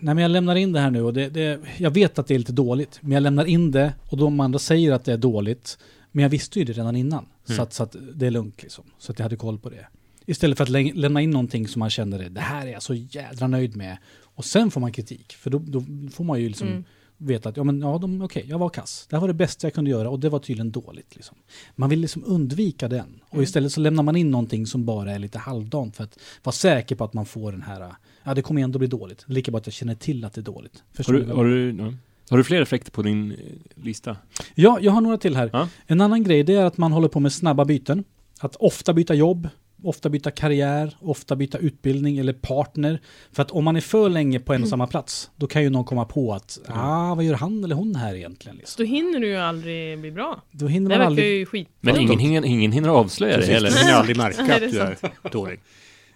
Nej 0.00 0.14
men 0.14 0.22
jag 0.22 0.30
lämnar 0.30 0.56
in 0.56 0.72
det 0.72 0.80
här 0.80 0.90
nu 0.90 1.02
och 1.02 1.12
det, 1.14 1.28
det, 1.28 1.60
jag 1.78 1.90
vet 1.90 2.18
att 2.18 2.26
det 2.26 2.34
är 2.34 2.38
lite 2.38 2.52
dåligt. 2.52 2.98
Men 3.02 3.12
jag 3.12 3.22
lämnar 3.22 3.44
in 3.44 3.70
det 3.70 3.94
och 4.10 4.16
de 4.16 4.40
andra 4.40 4.58
säger 4.58 4.92
att 4.92 5.04
det 5.04 5.12
är 5.12 5.16
dåligt. 5.16 5.78
Men 6.12 6.22
jag 6.22 6.30
visste 6.30 6.58
ju 6.58 6.64
det 6.64 6.72
redan 6.72 6.96
innan. 6.96 7.26
Så, 7.44 7.52
Mm. 7.52 7.62
att, 7.62 7.72
så 7.72 7.82
att 7.82 7.96
det 8.14 8.26
är 8.26 8.30
lugnt 8.30 8.62
liksom. 8.62 8.84
Så 8.98 9.12
att 9.12 9.18
jag 9.18 9.24
hade 9.24 9.36
koll 9.36 9.58
på 9.58 9.68
det. 9.70 9.86
Istället 10.26 10.56
för 10.58 10.62
att 10.64 10.68
lä- 10.70 10.92
lämna 10.94 11.20
in 11.20 11.30
någonting 11.30 11.68
som 11.68 11.80
man 11.80 11.90
känner 11.90 12.18
det, 12.18 12.28
det 12.28 12.40
här 12.40 12.66
är 12.66 12.70
jag 12.72 12.82
så 12.82 12.94
jädra 12.94 13.46
nöjd 13.46 13.76
med. 13.76 13.96
Och 14.22 14.44
sen 14.44 14.70
får 14.70 14.80
man 14.80 14.92
kritik. 14.92 15.32
För 15.32 15.50
då, 15.50 15.58
då 15.58 15.82
får 16.12 16.24
man 16.24 16.40
ju 16.40 16.48
liksom 16.48 16.68
Mm. 16.68 16.84
veta 17.16 17.48
att 17.48 17.56
ja, 17.56 17.64
men, 17.64 17.80
ja, 17.80 17.98
de, 17.98 18.22
okej, 18.22 18.44
jag 18.48 18.58
var 18.58 18.68
kass. 18.68 19.06
Det 19.10 19.16
här 19.16 19.20
var 19.20 19.28
det 19.28 19.34
bästa 19.34 19.66
jag 19.66 19.74
kunde 19.74 19.90
göra 19.90 20.10
och 20.10 20.20
det 20.20 20.28
var 20.28 20.38
tydligen 20.38 20.70
dåligt. 20.70 21.16
Liksom. 21.16 21.36
Man 21.76 21.90
vill 21.90 22.00
liksom 22.00 22.22
undvika 22.26 22.88
den. 22.88 23.20
Och 23.28 23.32
Mm. 23.34 23.44
istället 23.44 23.72
så 23.72 23.80
lämnar 23.80 24.02
man 24.02 24.16
in 24.16 24.30
någonting 24.30 24.66
som 24.66 24.84
bara 24.84 25.12
är 25.12 25.18
lite 25.18 25.38
halvdant 25.38 25.96
för 25.96 26.04
att 26.04 26.18
vara 26.42 26.52
säker 26.52 26.96
på 26.96 27.04
att 27.04 27.14
man 27.14 27.26
får 27.26 27.52
den 27.52 27.62
här, 27.62 27.92
ja 28.24 28.34
det 28.34 28.42
kommer 28.42 28.62
ändå 28.62 28.78
bli 28.78 28.88
dåligt. 28.88 29.24
Lika 29.26 29.50
bra 29.50 29.58
att 29.58 29.66
jag 29.66 29.74
känner 29.74 29.94
till 29.94 30.24
att 30.24 30.32
det 30.32 30.40
är 30.40 30.42
dåligt. 30.42 30.82
Förstår 30.92 31.14
Har 31.24 31.44
du 31.44 31.70
ja. 31.78 31.92
har 32.30 32.38
du 32.38 32.44
fler 32.44 32.62
effekter 32.62 32.90
på 32.90 33.02
din 33.02 33.32
eh, 33.32 33.36
lista? 33.74 34.16
Ja, 34.54 34.78
jag 34.80 34.92
har 34.92 35.00
några 35.00 35.18
till 35.18 35.36
här. 35.36 35.50
Ja. 35.52 35.68
En 35.86 36.00
annan 36.00 36.22
grej 36.22 36.42
det 36.44 36.54
är 36.54 36.64
att 36.64 36.78
man 36.78 36.92
håller 36.92 37.08
på 37.08 37.20
med 37.20 37.32
snabba 37.32 37.64
byten. 37.64 38.04
Att 38.40 38.56
ofta 38.56 38.92
byta 38.92 39.14
jobb, 39.14 39.48
ofta 39.82 40.08
byta 40.08 40.30
karriär, 40.30 40.96
ofta 41.00 41.36
byta 41.36 41.58
utbildning 41.58 42.18
eller 42.18 42.32
partner. 42.32 43.00
För 43.32 43.42
att 43.42 43.50
om 43.50 43.64
man 43.64 43.76
är 43.76 43.80
för 43.80 44.08
länge 44.08 44.40
på 44.40 44.54
en 44.54 44.62
och 44.62 44.68
samma 44.68 44.86
plats, 44.86 45.30
då 45.36 45.46
kan 45.46 45.62
ju 45.62 45.70
någon 45.70 45.84
komma 45.84 46.04
på 46.04 46.32
att, 46.32 46.58
ah, 46.68 47.14
vad 47.14 47.24
gör 47.24 47.34
han 47.34 47.64
eller 47.64 47.74
hon 47.74 47.94
här 47.94 48.14
egentligen? 48.14 48.56
Så 48.56 48.60
Liksom. 48.60 48.84
då 48.84 48.90
hinner 48.90 49.20
du 49.20 49.26
ju 49.28 49.36
aldrig 49.36 49.98
bli 50.00 50.10
bra. 50.10 50.42
Då 50.50 50.66
hinner 50.66 50.90
Det 50.90 50.98
man 50.98 51.06
aldrig... 51.06 51.38
ju 51.38 51.46
skit. 51.46 51.68
Men 51.80 51.96
ingen, 52.00 52.20
ingen, 52.20 52.44
ingen 52.44 52.72
hinner 52.72 52.88
avslöja 52.88 53.36
det 53.36 53.46
heller. 53.46 53.70
du 53.70 53.76
hinner 53.78 53.92
aldrig 53.94 54.16
märka 54.16 54.42
att 54.42 54.48
det 54.48 54.54
är 54.66 54.70
du 55.02 55.28
är 55.28 55.30
dålig. 55.32 55.60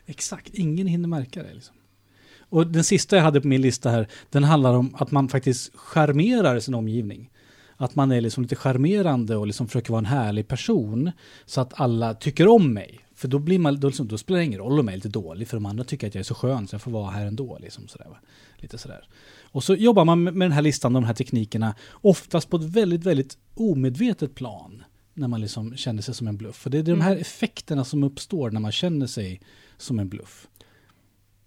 Exakt, 0.07 0.55
ingen 0.55 0.87
hinner 0.87 1.09
märka 1.09 1.43
det. 1.43 1.55
Liksom. 1.55 1.75
Och 2.49 2.67
den 2.67 2.85
sista 2.85 3.17
jag 3.17 3.23
hade 3.23 3.41
på 3.41 3.49
min 3.49 3.61
lista 3.63 3.91
här, 3.91 4.09
den 4.31 4.45
handlar 4.45 4.75
om 4.75 4.95
att 4.99 5.11
man 5.11 5.29
faktiskt 5.29 5.77
charmerar 5.77 6.61
sin 6.61 6.75
omgivning. 6.75 7.31
Att 7.77 7.95
man 7.95 8.13
är 8.13 8.21
liksom 8.21 8.43
lite 8.43 8.57
charmerande 8.57 9.37
och 9.37 9.47
liksom 9.47 9.67
försöker 9.67 9.91
vara 9.91 9.99
en 9.99 10.05
härlig 10.07 10.49
person 10.49 11.11
så 11.47 11.61
att 11.61 11.81
alla 11.81 12.15
tycker 12.15 12.49
om 12.49 12.73
mig. 12.75 13.01
För 13.15 13.29
då, 13.29 13.39
blir 13.39 13.59
man, 13.59 13.81
då, 13.81 13.89
liksom, 13.89 14.09
då 14.09 14.19
spelar 14.19 14.39
det 14.39 14.45
ingen 14.45 14.61
roll 14.61 14.81
om 14.81 14.87
jag 14.89 14.93
är 14.93 14.97
lite 14.97 15.09
dålig, 15.09 15.49
för 15.49 15.57
de 15.57 15.67
andra 15.67 15.85
tycker 15.85 16.07
att 16.07 16.15
jag 16.15 16.21
är 16.21 16.25
så 16.25 16.35
skön 16.35 16.67
så 16.69 16.75
jag 16.75 16.83
får 16.83 16.91
vara 16.91 17.11
här 17.11 17.27
ändå. 17.27 17.59
Liksom 17.61 17.89
sådär, 17.89 18.07
va? 18.09 18.17
Lite 18.57 18.79
sådär. 18.79 19.09
Och 19.43 19.65
så 19.65 19.75
jobbar 19.75 20.05
man 20.05 20.23
med 20.23 20.35
den 20.35 20.53
här 20.53 20.63
listan, 20.63 20.93
de 20.93 21.05
här 21.05 21.15
teknikerna, 21.15 21.75
oftast 21.93 22.51
på 22.51 22.57
ett 22.57 22.63
väldigt, 22.63 23.05
väldigt 23.05 23.39
omedvetet 23.55 24.35
plan. 24.35 24.83
När 25.15 25.29
man 25.29 25.41
liksom 25.41 25.77
känner 25.77 26.03
sig 26.03 26.15
som 26.15 26.29
en 26.29 26.37
bluff. 26.37 26.57
För 26.57 26.71
det 26.71 26.79
är 26.79 26.83
de 26.83 27.01
här 27.01 27.11
Mm. 27.11 27.21
effekterna 27.21 27.85
som 27.85 28.05
uppstår 28.05 28.51
när 28.51 28.61
man 28.61 28.73
känner 28.73 29.07
sig 29.07 29.41
som 29.77 29.99
en 29.99 30.09
bluff. 30.09 30.49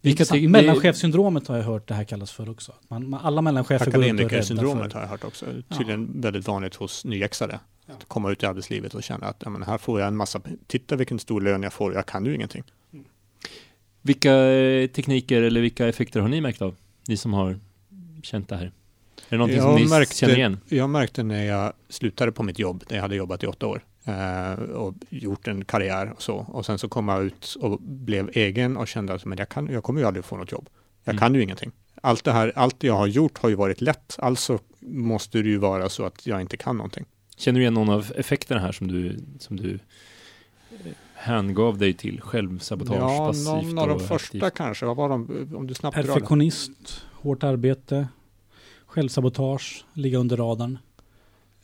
Intressant. 0.02 0.40
ty- 0.42 0.48
Mellanchefssyndromet 0.48 1.48
har 1.48 1.58
jag 1.58 1.64
hört 1.64 1.88
det 1.88 1.94
här 1.94 2.04
kallas 2.04 2.32
för 2.32 2.50
också. 2.50 2.74
Man, 2.88 3.10
man, 3.10 3.20
alla 3.24 3.42
mellanchefer 3.42 3.92
går 3.92 3.92
runt 3.92 4.20
och 4.20 4.34
är 4.34 4.42
rädda 4.42 4.62
för... 4.90 4.94
har 4.94 5.02
jag 5.02 5.08
hört 5.08 5.24
också. 5.24 5.46
Tydligen 5.78 6.22
väldigt 6.22 6.48
vanligt 6.48 6.76
hos 6.76 7.06
nyexade. 7.06 7.60
Att 7.88 8.06
komma 8.08 8.32
ut 8.32 8.44
i 8.44 8.46
arbetslivet 8.46 8.94
och 8.96 9.04
känna 9.04 9.28
att 9.28 9.42
ja, 9.44 9.50
men 9.50 9.64
här 9.64 9.78
får 9.78 10.00
jag 10.00 10.08
en 10.08 10.16
massa, 10.16 10.42
titta 10.68 10.96
vilken 10.96 11.20
stor 11.20 11.42
lön 11.42 11.64
jag 11.64 11.74
får, 11.74 11.94
jag 11.94 12.06
kan 12.06 12.26
ju 12.26 12.36
ingenting. 12.36 12.64
Vilka 14.02 14.34
eh, 14.34 14.88
tekniker 14.88 15.42
eller 15.42 15.62
vilka 15.62 15.88
effekter 15.88 16.20
har 16.20 16.28
ni 16.28 16.42
märkt 16.42 16.62
av? 16.62 16.76
Ni 17.08 17.18
som 17.18 17.34
har 17.34 17.60
känt 18.24 18.50
det 18.50 18.56
här. 18.56 18.66
Är 18.66 18.72
det 19.30 19.38
någonting 19.38 19.62
som 19.62 19.72
Jag 19.72 19.80
ni 19.82 19.88
märkte- 19.88 20.16
känner 20.16 20.36
igen? 20.38 20.60
Jag 20.70 20.90
märkte 20.90 21.24
när 21.24 21.44
jag 21.46 21.74
slutade 21.90 22.32
på 22.32 22.44
mitt 22.44 22.60
jobb, 22.60 22.84
där 22.88 22.96
jag 22.96 23.02
hade 23.02 23.16
jobbat 23.16 23.44
i 23.44 23.48
åtta 23.48 23.68
år 23.68 23.84
eh, 24.06 24.54
och 24.54 24.94
gjort 25.10 25.48
en 25.48 25.66
karriär 25.66 26.12
och 26.16 26.22
så. 26.22 26.36
Och 26.36 26.66
sen 26.66 26.78
så 26.80 26.90
kom 26.90 27.08
jag 27.08 27.24
ut 27.24 27.56
och 27.62 27.82
blev 27.82 28.30
egen 28.34 28.78
och 28.78 28.88
kände 28.88 29.14
att 29.14 29.26
men 29.26 29.38
jag, 29.38 29.50
kan, 29.50 29.68
jag 29.68 29.84
kommer 29.84 30.02
ju 30.02 30.08
aldrig 30.08 30.26
få 30.26 30.38
något 30.38 30.52
jobb. 30.52 30.70
Jag 31.04 31.14
Mm. 31.14 31.20
kan 31.20 31.36
ju 31.36 31.44
ingenting. 31.44 31.72
Allt 32.02 32.24
det 32.24 32.32
här, 32.32 32.52
allt 32.56 32.84
jag 32.84 32.94
har 32.94 33.08
gjort 33.08 33.38
har 33.38 33.50
ju 33.50 33.56
varit 33.56 33.82
lätt. 33.82 34.16
Alltså 34.20 34.60
måste 34.80 35.38
det 35.38 35.50
ju 35.50 35.58
vara 35.58 35.90
så 35.90 36.06
att 36.06 36.28
jag 36.28 36.42
inte 36.42 36.58
kan 36.58 36.78
någonting. 36.78 37.06
Känner 37.38 37.60
du 37.60 37.62
igen 37.64 37.74
någon 37.74 37.90
av 37.90 38.12
effekterna 38.16 38.62
här 38.62 38.72
som 38.72 38.88
du, 38.88 39.20
som 39.40 39.58
du 39.58 39.80
eh, 40.72 40.78
hängav 41.14 41.78
dig 41.78 41.94
till? 41.94 42.22
Självsabotage, 42.22 42.98
ja, 42.98 43.28
passivt 43.28 43.46
någon 43.46 43.80
av 43.80 43.88
de 43.88 43.94
och 43.94 44.02
första 44.02 44.38
aktivt? 44.38 44.54
kanske. 44.58 44.86
Vad 44.86 44.96
var 44.98 45.10
de? 45.10 45.50
Om 45.56 45.68
du 45.68 45.74
snabbt 45.74 45.96
drar 45.96 46.04
det. 46.04 46.08
Perfektionist, 46.08 47.06
hårt 47.14 47.44
arbete, 47.44 48.08
självsabotage, 48.86 49.86
ligga 49.94 50.18
under 50.18 50.38
radarn. 50.38 50.78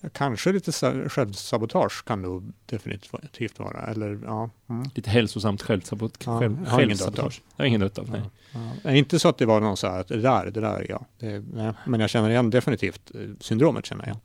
Ja, 0.02 0.10
Kanske 0.14 0.52
lite 0.52 0.72
sa- 0.72 1.10
självsabotage 1.10 2.06
kan 2.06 2.22
nog 2.22 2.54
definitivt 2.66 3.60
vara. 3.60 3.88
Eller 3.88 4.20
ja. 4.26 4.50
Mm. 4.70 4.86
Lite 4.96 5.10
hälsosamt 5.10 5.62
självsabot 5.62 6.24
Ja, 6.26 6.40
själv, 6.40 6.66
självsabotage. 6.66 7.42
Jag 7.56 7.64
har 7.64 7.68
ingen 7.68 7.82
dött 7.82 7.98
av, 8.00 8.10
nej. 8.10 8.22
Ja. 8.54 8.60
Det 8.84 8.90
är 8.90 8.96
inte 8.96 9.20
så 9.20 9.30
att 9.30 9.38
det 9.38 9.46
var 9.46 9.62
någon 9.62 9.78
så 9.78 9.88
här 9.88 10.00
att 10.00 10.08
det 10.08 10.22
där, 10.22 10.46
det 10.46 10.62
där 10.62 10.76
är 10.76 10.86
jag. 10.90 11.06
Det, 11.20 11.44
nej. 11.54 11.74
Men 11.88 12.00
jag 12.00 12.10
känner 12.10 12.30
igen 12.30 12.50
definitivt 12.50 13.12
eh, 13.16 13.22
syndromet 13.40 13.86
känner 13.86 14.08
jag. 14.08 14.18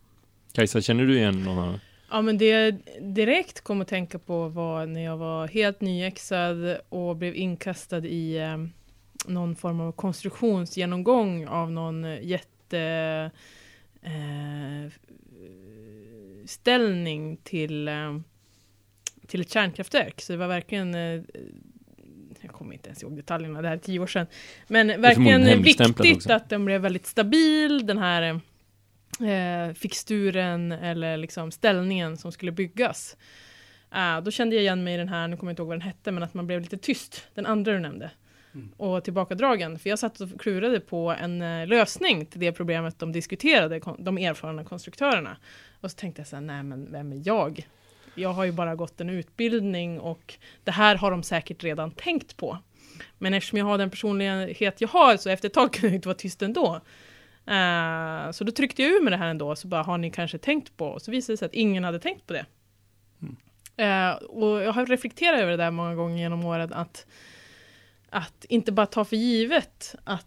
Kajsa, 0.53 0.81
känner 0.81 1.05
du 1.05 1.19
igen 1.19 1.43
någon 1.45 1.59
av 1.59 1.81
Ja 2.11 2.23
men 2.23 2.39
det 2.39 2.47
jag 2.47 2.75
direkt 3.01 3.61
kom 3.61 3.81
att 3.81 3.89
tänka 3.89 4.19
på 4.19 4.49
var 4.49 4.87
när 4.87 5.05
jag 5.05 5.17
var 5.17 5.49
helt 5.49 5.81
nyexad 5.81 6.79
och 6.89 7.17
blev 7.17 7.37
inkastad 7.37 8.07
i 8.07 8.39
eh, 8.39 8.57
någon 9.27 9.57
form 9.57 9.81
av 9.81 9.93
konstruktionsgenomgång 9.93 11.47
av 11.47 11.71
någon 11.71 12.05
jätte 12.23 13.31
eh, 14.03 14.93
ställning 16.47 17.37
till, 17.37 17.89
eh, 17.89 18.19
till 19.27 19.41
ett 19.41 19.53
kärnkraftverk. 19.53 20.21
Så 20.21 20.33
det 20.33 20.39
var 20.39 20.49
verkligen 20.49 20.95
eh, 20.95 21.21
jag 22.41 22.53
kommer 22.53 22.73
inte 22.73 22.89
ens 22.89 23.03
ihåg 23.03 23.17
detaljerna, 23.17 23.63
det 23.63 23.69
här 23.69 23.75
är 23.75 23.81
tio 23.81 23.99
år 23.99 24.07
sedan. 24.07 24.27
Men 24.67 25.01
verkligen 25.01 25.63
viktigt 25.63 26.17
också. 26.17 26.33
att 26.33 26.49
den 26.49 26.65
blev 26.65 26.81
väldigt 26.81 27.07
stabil, 27.07 27.87
den 27.87 27.99
här 27.99 28.41
eh, 29.21 29.75
fixturen 29.75 30.73
eller 30.73 31.17
liksom 31.17 31.51
ställningen 31.51 32.17
som 32.17 32.33
skulle 32.33 32.53
byggas. 32.53 33.17
Eh, 33.95 34.21
då 34.21 34.31
kände 34.31 34.57
jag 34.57 34.63
igen 34.63 34.85
mig 34.85 34.95
i 34.95 34.97
den 34.97 35.09
här, 35.09 35.29
nu 35.29 35.37
kommer 35.37 35.51
jag 35.51 35.53
inte 35.53 35.63
ihåg 35.63 35.69
vad 35.69 35.77
den 35.77 35.89
hette, 35.89 36.13
men 36.13 36.23
att 36.23 36.35
man 36.35 36.47
blev 36.47 36.61
lite 36.61 36.79
tyst, 36.79 37.29
den 37.35 37.47
andra 37.47 37.73
du 37.73 37.79
nämnde. 37.79 38.11
Mm. 38.55 38.73
Och 38.77 39.05
tillbakadragen, 39.05 39.79
för 39.79 39.91
jag 39.91 39.99
satt 39.99 40.21
och 40.21 40.41
klurade 40.41 40.81
på 40.81 41.11
en 41.21 41.43
eh, 41.43 41.67
lösning 41.67 42.27
till 42.27 42.41
det 42.41 42.53
problemet 42.53 42.99
de 42.99 43.13
diskuterade, 43.13 43.81
de 43.99 44.19
erfarna 44.19 44.65
konstruktörerna. 44.65 45.37
Och 45.81 45.91
så 45.91 45.97
tänkte 45.97 46.21
jag 46.21 46.27
så 46.29 46.37
här, 46.37 46.41
nej 46.41 46.63
men 46.63 46.93
vem 46.93 47.13
är 47.13 47.23
jag? 47.25 47.69
Jag 48.15 48.33
har 48.33 48.45
ju 48.45 48.53
bara 48.53 48.75
gått 48.75 49.01
en 49.01 49.11
utbildning 49.11 50.01
och 50.01 50.35
det 50.65 50.71
här 50.71 50.97
har 50.97 51.11
de 51.11 51.23
säkert 51.23 51.65
redan 51.65 51.91
tänkt 51.91 52.37
på. 52.37 52.59
Men 53.19 53.35
eftersom 53.35 53.59
jag 53.59 53.67
har 53.67 53.79
den 53.79 53.91
personlighet 53.91 54.81
jag 54.81 54.89
har 54.89 55.17
så 55.17 55.31
efter 55.31 55.49
ett 55.49 55.55
tag 55.55 55.73
kunde 55.73 55.87
jag 55.89 55.95
inte 55.95 56.09
vara 56.09 56.19
tyst 56.19 56.43
ändå. 56.43 56.81
Eh, 57.49 58.31
så 58.31 58.45
då 58.45 58.53
tryckte 58.53 58.83
jag 58.83 58.91
ur 58.91 59.03
med 59.03 59.13
det 59.13 59.17
här 59.17 59.29
ändå, 59.29 59.57
så 59.57 59.69
bara 59.69 59.83
har 59.83 59.99
ni 59.99 60.11
kanske 60.11 60.39
tänkt 60.39 60.77
på? 60.77 60.87
Och 60.87 61.03
så 61.03 61.11
visade 61.11 61.33
det 61.33 61.37
sig 61.37 61.47
att 61.47 61.55
ingen 61.55 61.85
hade 61.85 61.99
tänkt 61.99 62.27
på 62.27 62.33
det. 62.33 62.47
Mm. 63.23 63.37
Eh, 63.77 64.17
och 64.17 64.63
jag 64.63 64.73
har 64.73 64.87
reflekterat 64.87 65.41
över 65.41 65.51
det 65.51 65.57
där 65.57 65.71
många 65.71 65.95
gånger 65.95 66.19
genom 66.19 66.45
åren, 66.45 66.73
att, 66.73 67.07
att 68.11 68.45
inte 68.49 68.73
bara 68.73 68.87
ta 68.87 69.05
för 69.05 69.17
givet 69.17 69.95
att 70.05 70.25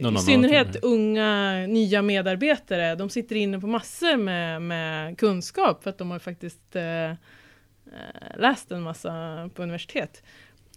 Någon 0.00 0.16
i 0.16 0.18
synnerhet 0.18 0.76
unga 0.82 1.52
nya 1.66 2.02
medarbetare, 2.02 2.94
de 2.94 3.10
sitter 3.10 3.36
inne 3.36 3.60
på 3.60 3.66
massor 3.66 4.16
med, 4.16 4.62
med 4.62 5.18
kunskap 5.18 5.82
för 5.82 5.90
att 5.90 5.98
de 5.98 6.10
har 6.10 6.18
faktiskt 6.18 6.76
eh, 6.76 7.12
läst 8.36 8.72
en 8.72 8.82
massa 8.82 9.10
på 9.54 9.62
universitet. 9.62 10.22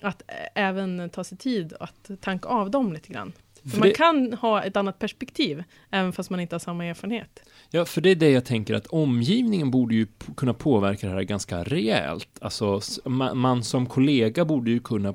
Att 0.02 0.22
även 0.56 1.10
ta 1.10 1.24
sig 1.24 1.38
tid 1.38 1.74
att 1.80 2.10
tanka 2.22 2.50
av 2.50 2.72
dem 2.72 2.94
lite 2.94 3.14
grann. 3.14 3.34
För 3.72 3.80
man 3.80 3.88
det- 3.88 3.94
kan 3.94 4.34
ha 4.34 4.64
ett 4.64 4.78
annat 4.78 5.00
perspektiv, 5.00 5.64
även 5.92 6.14
fast 6.14 6.30
man 6.30 6.40
inte 6.40 6.56
har 6.56 6.60
samma 6.60 6.86
erfarenhet. 6.86 7.40
Ja, 7.70 7.86
för 7.86 8.02
det 8.02 8.10
är 8.10 8.16
det 8.16 8.30
jag 8.30 8.46
tänker 8.46 8.74
att 8.74 8.88
omgivningen 8.88 9.72
borde 9.72 9.96
ju 9.96 10.08
kunna 10.38 10.54
påverka 10.54 11.08
det 11.08 11.14
här 11.14 11.24
ganska 11.24 11.64
rejält. 11.64 12.30
Alltså, 12.42 12.78
s- 12.78 13.00
ma- 13.06 13.34
man 13.34 13.64
som 13.64 13.86
kollega 13.86 14.46
borde 14.46 14.72
ju 14.72 14.80
kunna 14.80 15.14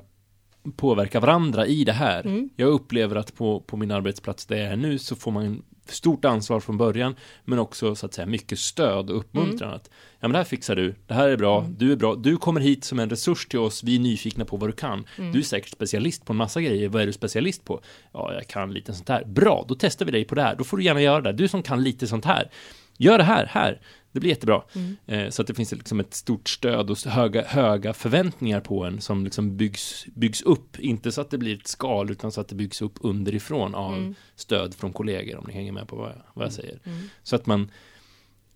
påverka 0.75 1.19
varandra 1.19 1.65
i 1.67 1.83
det 1.83 1.91
här. 1.91 2.25
Mm. 2.25 2.49
Jag 2.55 2.69
upplever 2.69 3.15
att 3.15 3.35
på, 3.35 3.59
på 3.59 3.77
min 3.77 3.91
arbetsplats 3.91 4.45
där 4.45 4.55
jag 4.57 4.71
är 4.71 4.75
nu 4.75 4.97
så 4.97 5.15
får 5.15 5.31
man 5.31 5.63
stort 5.85 6.25
ansvar 6.25 6.59
från 6.59 6.77
början, 6.77 7.15
men 7.45 7.59
också 7.59 7.95
så 7.95 8.05
att 8.05 8.13
säga 8.13 8.25
mycket 8.27 8.59
stöd 8.59 9.09
och 9.09 9.17
uppmuntran. 9.17 9.73
Att, 9.73 9.89
ja 10.19 10.27
men 10.27 10.31
det 10.31 10.37
här 10.37 10.43
fixar 10.45 10.75
du, 10.75 10.95
det 11.07 11.13
här 11.13 11.29
är 11.29 11.37
bra, 11.37 11.59
Mm. 11.59 11.75
du 11.77 11.91
är 11.91 11.95
bra, 11.95 12.15
du 12.15 12.37
kommer 12.37 12.61
hit 12.61 12.83
som 12.83 12.99
en 12.99 13.09
resurs 13.09 13.47
till 13.47 13.59
oss, 13.59 13.83
vi 13.83 13.95
är 13.95 13.99
nyfikna 13.99 14.45
på 14.45 14.57
vad 14.57 14.69
du 14.69 14.73
kan. 14.73 15.05
Mm. 15.17 15.31
Du 15.31 15.39
är 15.39 15.43
säkert 15.43 15.71
specialist 15.71 16.25
på 16.25 16.33
en 16.33 16.37
massa 16.37 16.61
grejer, 16.61 16.89
vad 16.89 17.01
är 17.01 17.05
du 17.05 17.13
specialist 17.13 17.65
på? 17.65 17.81
Ja, 18.13 18.33
jag 18.33 18.47
kan 18.47 18.73
lite 18.73 18.93
sånt 18.93 19.09
här. 19.09 19.23
Bra, 19.25 19.65
då 19.67 19.75
testar 19.75 20.05
vi 20.05 20.11
dig 20.11 20.25
på 20.25 20.35
det 20.35 20.41
här, 20.41 20.55
då 20.55 20.63
får 20.63 20.77
du 20.77 20.83
gärna 20.83 21.01
göra 21.01 21.21
det. 21.21 21.33
Du 21.33 21.47
som 21.47 21.63
kan 21.63 21.83
lite 21.83 22.07
sånt 22.07 22.25
här, 22.25 22.49
gör 22.97 23.17
det 23.17 23.23
här, 23.23 23.45
här. 23.45 23.81
Det 24.11 24.19
blir 24.19 24.29
jättebra. 24.29 24.63
Mm. 24.75 24.97
Eh, 25.05 25.29
så 25.29 25.41
att 25.41 25.47
det 25.47 25.53
finns 25.53 25.71
liksom 25.71 25.99
ett 25.99 26.13
stort 26.13 26.49
stöd 26.49 26.89
och 26.91 26.97
höga, 26.97 27.43
höga 27.47 27.93
förväntningar 27.93 28.59
på 28.59 28.83
en 28.83 29.01
som 29.01 29.23
liksom 29.23 29.57
byggs, 29.57 30.05
byggs 30.15 30.41
upp. 30.41 30.79
Inte 30.79 31.11
så 31.11 31.21
att 31.21 31.29
det 31.29 31.37
blir 31.37 31.57
ett 31.57 31.67
skal, 31.67 32.11
utan 32.11 32.31
så 32.31 32.41
att 32.41 32.47
det 32.47 32.55
byggs 32.55 32.81
upp 32.81 32.93
underifrån 33.01 33.75
av 33.75 33.93
Mm. 33.93 34.15
stöd 34.35 34.73
från 34.73 34.93
kollegor, 34.93 35.37
om 35.37 35.43
ni 35.47 35.53
hänger 35.53 35.71
med 35.71 35.87
på 35.87 35.95
vad 35.95 36.09
jag, 36.09 36.21
vad 36.33 36.45
jag 36.45 36.53
säger. 36.53 36.79
Mm. 36.83 37.09
Så 37.23 37.35
att 37.35 37.45
man 37.45 37.71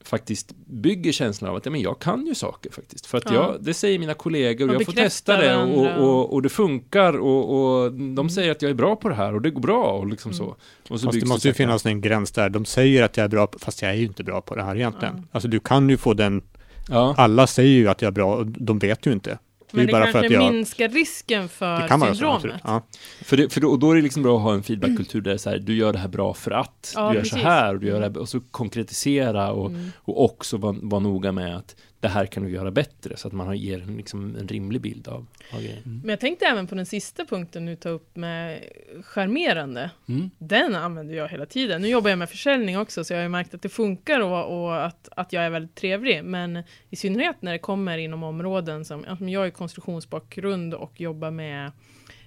faktiskt 0.07 0.51
bygger 0.67 1.11
känslan 1.11 1.49
av 1.51 1.55
att 1.57 1.65
ja, 1.65 1.71
men 1.71 1.81
jag 1.81 1.99
kan 1.99 2.25
ju 2.27 2.35
saker 2.35 2.71
faktiskt. 2.71 3.05
För 3.05 3.17
att 3.17 3.23
Ja. 3.25 3.33
jag, 3.33 3.57
det 3.63 3.73
säger 3.73 3.99
mina 3.99 4.13
kollegor 4.13 4.69
och 4.69 4.75
jag 4.75 4.85
får 4.85 4.93
testa 4.93 5.37
det 5.37 5.55
och, 5.57 5.97
och, 6.09 6.33
och 6.33 6.41
det 6.41 6.49
funkar 6.49 7.13
och, 7.17 7.83
och 7.83 7.93
de 7.93 8.29
säger 8.29 8.51
att 8.51 8.61
jag 8.61 8.69
är 8.71 8.75
bra 8.75 8.95
på 8.95 9.09
det 9.09 9.15
här 9.15 9.33
och 9.35 9.41
det 9.41 9.49
går 9.51 9.61
bra 9.61 9.83
och 9.83 10.07
liksom 10.07 10.31
Mm. 10.31 10.37
så. 10.37 10.55
Och 10.89 10.99
så 10.99 11.05
Fast 11.07 11.19
det 11.19 11.25
måste 11.27 11.47
ju 11.47 11.53
finnas 11.53 11.85
en 11.85 12.01
gräns 12.01 12.31
där. 12.31 12.49
De 12.49 12.65
säger 12.65 13.03
att 13.03 13.17
jag 13.17 13.23
är 13.23 13.27
bra, 13.29 13.47
på, 13.47 13.59
fast 13.59 13.81
jag 13.81 13.91
är 13.91 13.95
ju 13.95 14.05
inte 14.05 14.23
bra 14.23 14.41
på 14.41 14.55
det 14.55 14.63
här 14.63 14.75
egentligen. 14.75 15.13
Ja. 15.17 15.23
Alltså 15.31 15.47
du 15.47 15.59
kan 15.59 15.89
ju 15.89 15.97
få 15.97 16.13
den, 16.13 16.41
Ja. 16.89 17.15
alla 17.17 17.47
säger 17.47 17.69
ju 17.77 17.87
att 17.87 18.01
jag 18.01 18.07
är 18.07 18.11
bra, 18.11 18.35
och 18.35 18.45
de 18.47 18.79
vet 18.79 19.05
ju 19.05 19.11
inte. 19.11 19.37
Det 19.71 19.77
Men 19.77 19.85
det 19.87 19.91
för 19.91 20.01
kanske 20.03 20.19
att 20.25 20.31
jag... 20.31 20.53
minskar 20.53 20.89
risken 20.89 21.49
för 21.49 21.81
Det 21.81 21.87
kan 21.87 21.99
så, 21.99 22.05
syndromet. 22.05 22.61
Ja. 22.63 22.81
För, 23.21 23.37
det, 23.37 23.53
för 23.53 23.61
då, 23.61 23.69
och 23.69 23.79
då 23.79 23.91
är 23.91 23.95
det 23.95 24.01
liksom 24.01 24.23
bra 24.23 24.37
att 24.37 24.43
ha 24.43 24.53
en 24.53 24.63
feedbackkultur 24.63 25.21
där 25.21 25.31
det 25.31 25.35
är 25.35 25.37
så 25.37 25.49
här, 25.49 25.57
du 25.57 25.75
gör 25.75 25.93
det 25.93 25.99
här 25.99 26.07
bra 26.07 26.33
för 26.33 26.51
att, 26.51 26.93
Ja, 26.95 27.09
du 27.09 27.15
gör 27.15 27.23
så 27.23 27.29
precis. 27.29 27.43
här 27.45 27.73
och 27.73 27.79
du 27.79 27.87
gör 27.87 27.99
det 27.99 28.05
här, 28.05 28.17
och 28.17 28.29
så 28.29 28.39
konkretisera 28.51 29.51
och, 29.51 29.69
Mm. 29.69 29.91
och 29.97 30.23
också 30.25 30.57
vara 30.57 30.75
var 30.81 30.99
noga 30.99 31.31
med 31.31 31.55
att 31.57 31.75
det 32.05 32.09
här 32.09 32.25
kan 32.25 32.43
du 32.43 32.49
göra 32.49 32.71
bättre 32.71 33.17
så 33.17 33.27
att 33.27 33.33
man 33.33 33.47
har, 33.47 33.53
ger 33.53 33.81
en, 33.81 33.97
liksom, 33.97 34.35
en 34.35 34.47
rimlig 34.47 34.81
bild 34.81 35.07
av, 35.07 35.25
av 35.53 35.59
grejen. 35.59 35.81
Men 35.83 36.09
jag 36.09 36.19
tänkte 36.19 36.45
även 36.45 36.67
på 36.67 36.75
den 36.75 36.85
sista 36.85 37.25
punkten 37.25 37.65
du 37.65 37.75
tar 37.75 37.89
upp 37.89 38.15
med 38.15 38.59
charmerande. 39.03 39.91
Mm. 40.07 40.29
Den 40.37 40.75
använder 40.75 41.15
jag 41.15 41.29
hela 41.29 41.45
tiden. 41.45 41.81
Nu 41.81 41.87
jobbar 41.87 42.09
jag 42.09 42.19
med 42.19 42.29
försäljning 42.29 42.77
också, 42.77 43.03
så 43.03 43.13
jag 43.13 43.17
har 43.17 43.23
ju 43.23 43.29
märkt 43.29 43.53
att 43.53 43.61
det 43.61 43.69
funkar 43.69 44.19
och, 44.19 44.63
och 44.63 44.85
att, 44.85 45.09
att 45.15 45.33
jag 45.33 45.43
är 45.43 45.49
väldigt 45.49 45.75
trevlig. 45.75 46.23
Men 46.23 46.63
i 46.89 46.95
synnerhet 46.95 47.41
när 47.41 47.51
det 47.51 47.59
kommer 47.59 47.97
inom 47.97 48.23
områden 48.23 48.85
som, 48.85 49.05
jag 49.19 49.45
ju 49.45 49.51
konstruktionsbakgrund 49.51 50.73
och 50.73 51.01
jobbar 51.01 51.31
med 51.31 51.71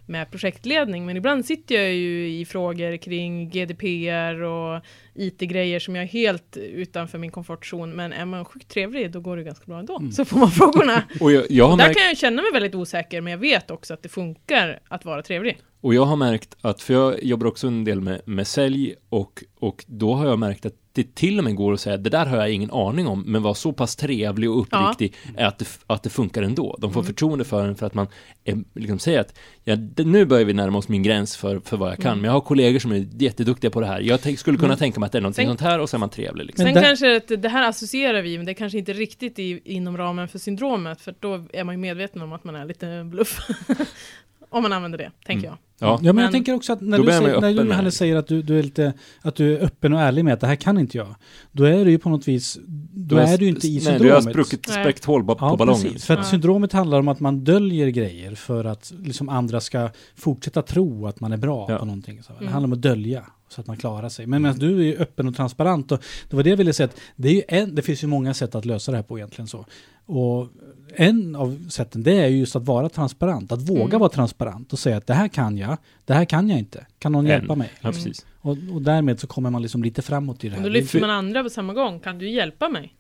med 0.09 0.31
projektledning, 0.31 1.07
men 1.07 1.17
ibland 1.17 1.47
sitter 1.47 1.75
jag 1.75 1.95
ju 1.95 2.29
i 2.29 2.45
frågor 2.45 2.97
kring 2.97 3.51
GDPR 3.51 4.43
och 4.43 4.83
IT-grejer 5.19 5.81
som 5.81 5.97
jag 5.97 6.03
är 6.03 6.09
helt 6.09 6.57
utanför 6.57 7.19
min 7.19 7.31
komfortzon, 7.31 7.91
men 7.91 8.13
är 8.13 8.25
man 8.25 8.45
sjukt 8.45 8.69
trevlig, 8.69 9.11
då 9.13 9.21
går 9.21 9.37
det 9.37 9.43
ganska 9.43 9.65
bra 9.67 9.79
ändå. 9.79 9.99
Mm. 9.99 10.13
Så 10.13 10.25
får 10.25 10.39
man 10.39 10.51
frågorna. 10.61 11.03
Och 11.21 11.33
jag, 11.33 11.45
jag 11.51 11.69
har 11.69 11.77
Där 11.77 11.85
märkt 11.87 11.99
kan 11.99 12.07
jag 12.07 12.19
känna 12.19 12.43
mig 12.43 12.51
väldigt 12.53 12.75
osäker, 12.75 13.21
men 13.21 13.31
jag 13.31 13.39
vet 13.39 13.71
också 13.71 13.95
att 13.95 14.03
det 14.03 14.09
funkar 14.09 14.81
att 14.89 15.05
vara 15.05 15.23
trevlig. 15.23 15.59
Och 15.81 15.95
jag 15.95 16.05
har 16.05 16.17
märkt 16.17 16.57
att, 16.61 16.83
för 16.83 16.95
jag 16.95 17.25
jobbar 17.25 17.47
också 17.47 17.67
en 17.67 17.85
del 17.85 18.01
med, 18.01 18.21
med 18.25 18.47
sälj 18.47 18.95
och, 19.09 19.45
och 19.61 19.85
då 19.89 20.15
har 20.15 20.27
jag 20.27 20.39
märkt 20.39 20.67
att 20.67 20.75
det 20.93 21.15
till 21.15 21.39
och 21.39 21.45
med 21.45 21.57
går 21.57 21.73
att 21.73 21.81
säga 21.81 21.97
det 21.97 22.11
där 22.11 22.27
har 22.27 22.37
jag 22.37 22.51
ingen 22.51 22.71
aning 22.71 23.07
om, 23.07 23.23
men 23.27 23.43
var 23.43 23.55
så 23.55 23.73
pass 23.73 23.97
trevlig 23.97 24.51
och 24.51 24.61
uppriktig 24.61 25.15
är 25.37 25.47
att, 25.47 25.59
det, 25.59 25.67
att 25.87 26.03
det 26.03 26.11
funkar 26.11 26.43
ändå. 26.43 26.77
De 26.81 26.93
får 26.93 27.01
Mm. 27.01 27.07
förtroende 27.07 27.45
för 27.45 27.65
en 27.67 27.77
för 27.77 27.87
att 27.87 27.95
man 27.95 28.07
är, 28.45 28.65
liksom 28.75 28.99
säger 28.99 29.21
att 29.21 29.39
ja, 29.65 29.77
nu 29.97 30.25
börjar 30.25 30.45
vi 30.45 30.53
närma 30.53 30.79
oss 30.79 30.89
min 30.89 31.03
gräns 31.03 31.37
för, 31.37 31.61
för 31.65 31.77
vad 31.77 31.91
jag 31.91 31.97
kan, 31.97 32.07
Mm. 32.07 32.19
men 32.19 32.25
jag 32.25 32.33
har 32.33 32.41
kollegor 32.41 32.79
som 32.79 32.93
är 32.93 33.07
jätteduktiga 33.19 33.71
på 33.71 33.81
det 33.81 33.87
här. 33.87 34.01
Jag 34.01 34.39
skulle 34.39 34.57
kunna 34.59 34.67
Mm. 34.69 34.79
tänka 34.79 35.01
mig 35.01 35.07
att 35.09 35.13
det 35.13 35.19
är 35.19 35.23
någonting 35.23 35.43
Sen- 35.47 35.51
sånt 35.51 35.61
här 35.61 35.79
och 35.79 35.91
så 35.91 35.97
är 35.97 35.99
man 35.99 36.11
trevlig. 36.11 36.47
Liksom. 36.47 36.65
Sen 36.65 36.75
där- 36.75 36.83
kanske 36.83 37.17
att 37.17 37.43
det 37.43 37.49
här 37.49 37.69
associerar 37.69 38.23
vi, 38.23 38.37
men 38.37 38.47
det 38.47 38.53
är 38.53 38.55
kanske 38.55 38.79
inte 38.79 38.93
riktigt 38.93 39.39
i, 39.39 39.61
inom 39.65 39.97
ramen 39.97 40.29
för 40.29 40.39
syndromet, 40.39 41.01
för 41.01 41.15
då 41.21 41.45
är 41.53 41.65
man 41.65 41.75
ju 41.75 41.79
medveten 41.81 42.23
om 42.23 42.33
att 42.33 42.45
man 42.45 42.55
är 42.57 42.65
lite 42.65 43.05
bluff. 43.05 43.39
om 44.51 44.63
man 44.63 44.73
använder 44.73 44.99
det, 44.99 45.11
tänker 45.27 45.49
Mm. 45.49 45.59
jag. 45.81 45.89
Ja, 45.89 45.89
Ja, 45.93 45.97
men, 45.97 46.07
jag 46.07 46.15
Men- 46.15 46.33
tänker 46.33 46.55
också 46.55 46.73
att 46.73 46.81
när 46.81 46.99
du, 46.99 47.05
säger, 47.05 47.41
när 47.41 47.79
du 47.79 47.85
det. 47.85 47.91
säger 47.91 48.17
att 48.17 48.27
du, 48.27 48.43
du 48.43 48.59
är 48.59 48.63
lite, 48.63 48.93
att 49.23 49.35
du 49.35 49.57
är 49.57 49.65
öppen 49.65 49.93
och 49.93 50.01
ärlig 50.01 50.25
med 50.25 50.35
att 50.35 50.41
det 50.41 50.47
här 50.47 50.57
kan 50.57 50.79
inte 50.79 50.97
jag. 50.99 51.15
Då 51.53 51.65
är 51.65 51.85
du 51.85 51.91
ju 51.91 51.99
på 51.99 52.09
något 52.11 52.29
vis, 52.29 52.59
då 52.93 53.17
har 53.17 53.23
är 53.23 53.39
du 53.39 53.45
ju 53.45 53.51
inte 53.51 53.67
i 53.69 53.71
Nej, 53.71 53.81
syndromet. 53.81 54.03
du 54.09 54.13
har 54.15 54.21
spruckit, 54.21 54.69
Nej. 54.69 54.83
spräckt 54.85 55.05
hål 55.05 55.25
ba- 55.25 55.35
på 55.35 55.45
Ja, 55.47 55.57
ballongen. 55.57 55.83
precis. 55.83 56.05
För 56.05 56.15
att 56.15 56.21
Ja. 56.21 56.25
syndromet 56.25 56.73
handlar 56.73 56.99
om 56.99 57.09
att 57.09 57.21
man 57.21 57.45
döljer 57.45 57.89
grejer 57.89 58.35
för 58.35 58.65
att 58.65 58.93
liksom 59.03 59.29
andra 59.29 59.61
ska 59.61 59.91
fortsätta 60.17 60.63
tro 60.63 61.07
att 61.07 61.21
man 61.21 61.33
är 61.33 61.37
bra 61.37 61.67
Ja. 61.69 61.79
på 61.79 61.85
någonting. 61.85 62.23
Så. 62.23 62.33
Det 62.33 62.39
Mm. 62.39 62.53
handlar 62.53 62.67
om 62.67 62.73
att 62.73 62.83
dölja 62.83 63.25
så 63.49 63.61
att 63.61 63.67
man 63.67 63.77
klarar 63.77 64.09
sig. 64.09 64.27
Men 64.27 64.43
medan 64.43 64.59
du 64.59 64.79
är 64.81 64.85
ju 64.85 64.97
öppen 64.97 65.29
och 65.29 65.37
transparent 65.37 65.93
och 65.93 66.03
det 66.31 66.37
var 66.37 66.43
det 66.43 66.51
jag 66.51 66.57
ville 66.57 66.73
säga 66.73 66.85
att 66.85 67.01
det, 67.17 67.29
är 67.29 67.33
ju 67.35 67.43
en, 67.49 67.75
det 67.75 67.83
finns 67.83 68.03
ju 68.03 68.07
många 68.07 68.35
sätt 68.35 68.55
att 68.55 68.65
lösa 68.65 68.93
det 68.93 68.99
här 68.99 69.03
på 69.03 69.19
egentligen 69.19 69.49
så. 69.49 69.67
Och 70.07 70.49
en 70.95 71.37
av 71.37 71.69
sätten 71.69 72.03
det 72.03 72.13
är 72.13 72.27
ju 72.29 72.39
just 72.39 72.57
att 72.57 72.65
vara 72.65 72.89
transparent, 72.89 73.53
att 73.53 73.63
våga 73.71 73.83
Mm. 73.83 73.99
vara 74.01 74.09
transparent 74.11 74.73
och 74.73 74.79
säga 74.79 74.97
att 74.97 75.07
det 75.07 75.15
här 75.15 75.29
kan 75.29 75.57
jag, 75.59 75.77
det 76.05 76.15
här 76.15 76.25
kan 76.25 76.49
jag 76.51 76.59
inte. 76.59 76.87
Kan 76.99 77.13
någon 77.13 77.25
En. 77.27 77.31
hjälpa 77.31 77.55
mig? 77.55 77.71
Ja, 77.81 77.93
precis. 77.93 78.27
Och, 78.41 78.57
och 78.75 78.83
därmed 78.83 79.21
så 79.21 79.27
kommer 79.27 79.51
man 79.51 79.63
liksom 79.63 79.83
lite 79.83 80.03
framåt 80.03 80.45
i 80.45 80.49
det 80.49 80.57
här. 80.57 80.63
då 80.63 80.69
lyfter 80.69 81.01
man 81.01 81.11
andra 81.11 81.43
på 81.43 81.51
samma 81.51 81.75
gång. 81.75 82.01
Kan 82.01 82.19
du 82.19 82.31
hjälpa 82.31 82.69
mig? 82.69 82.95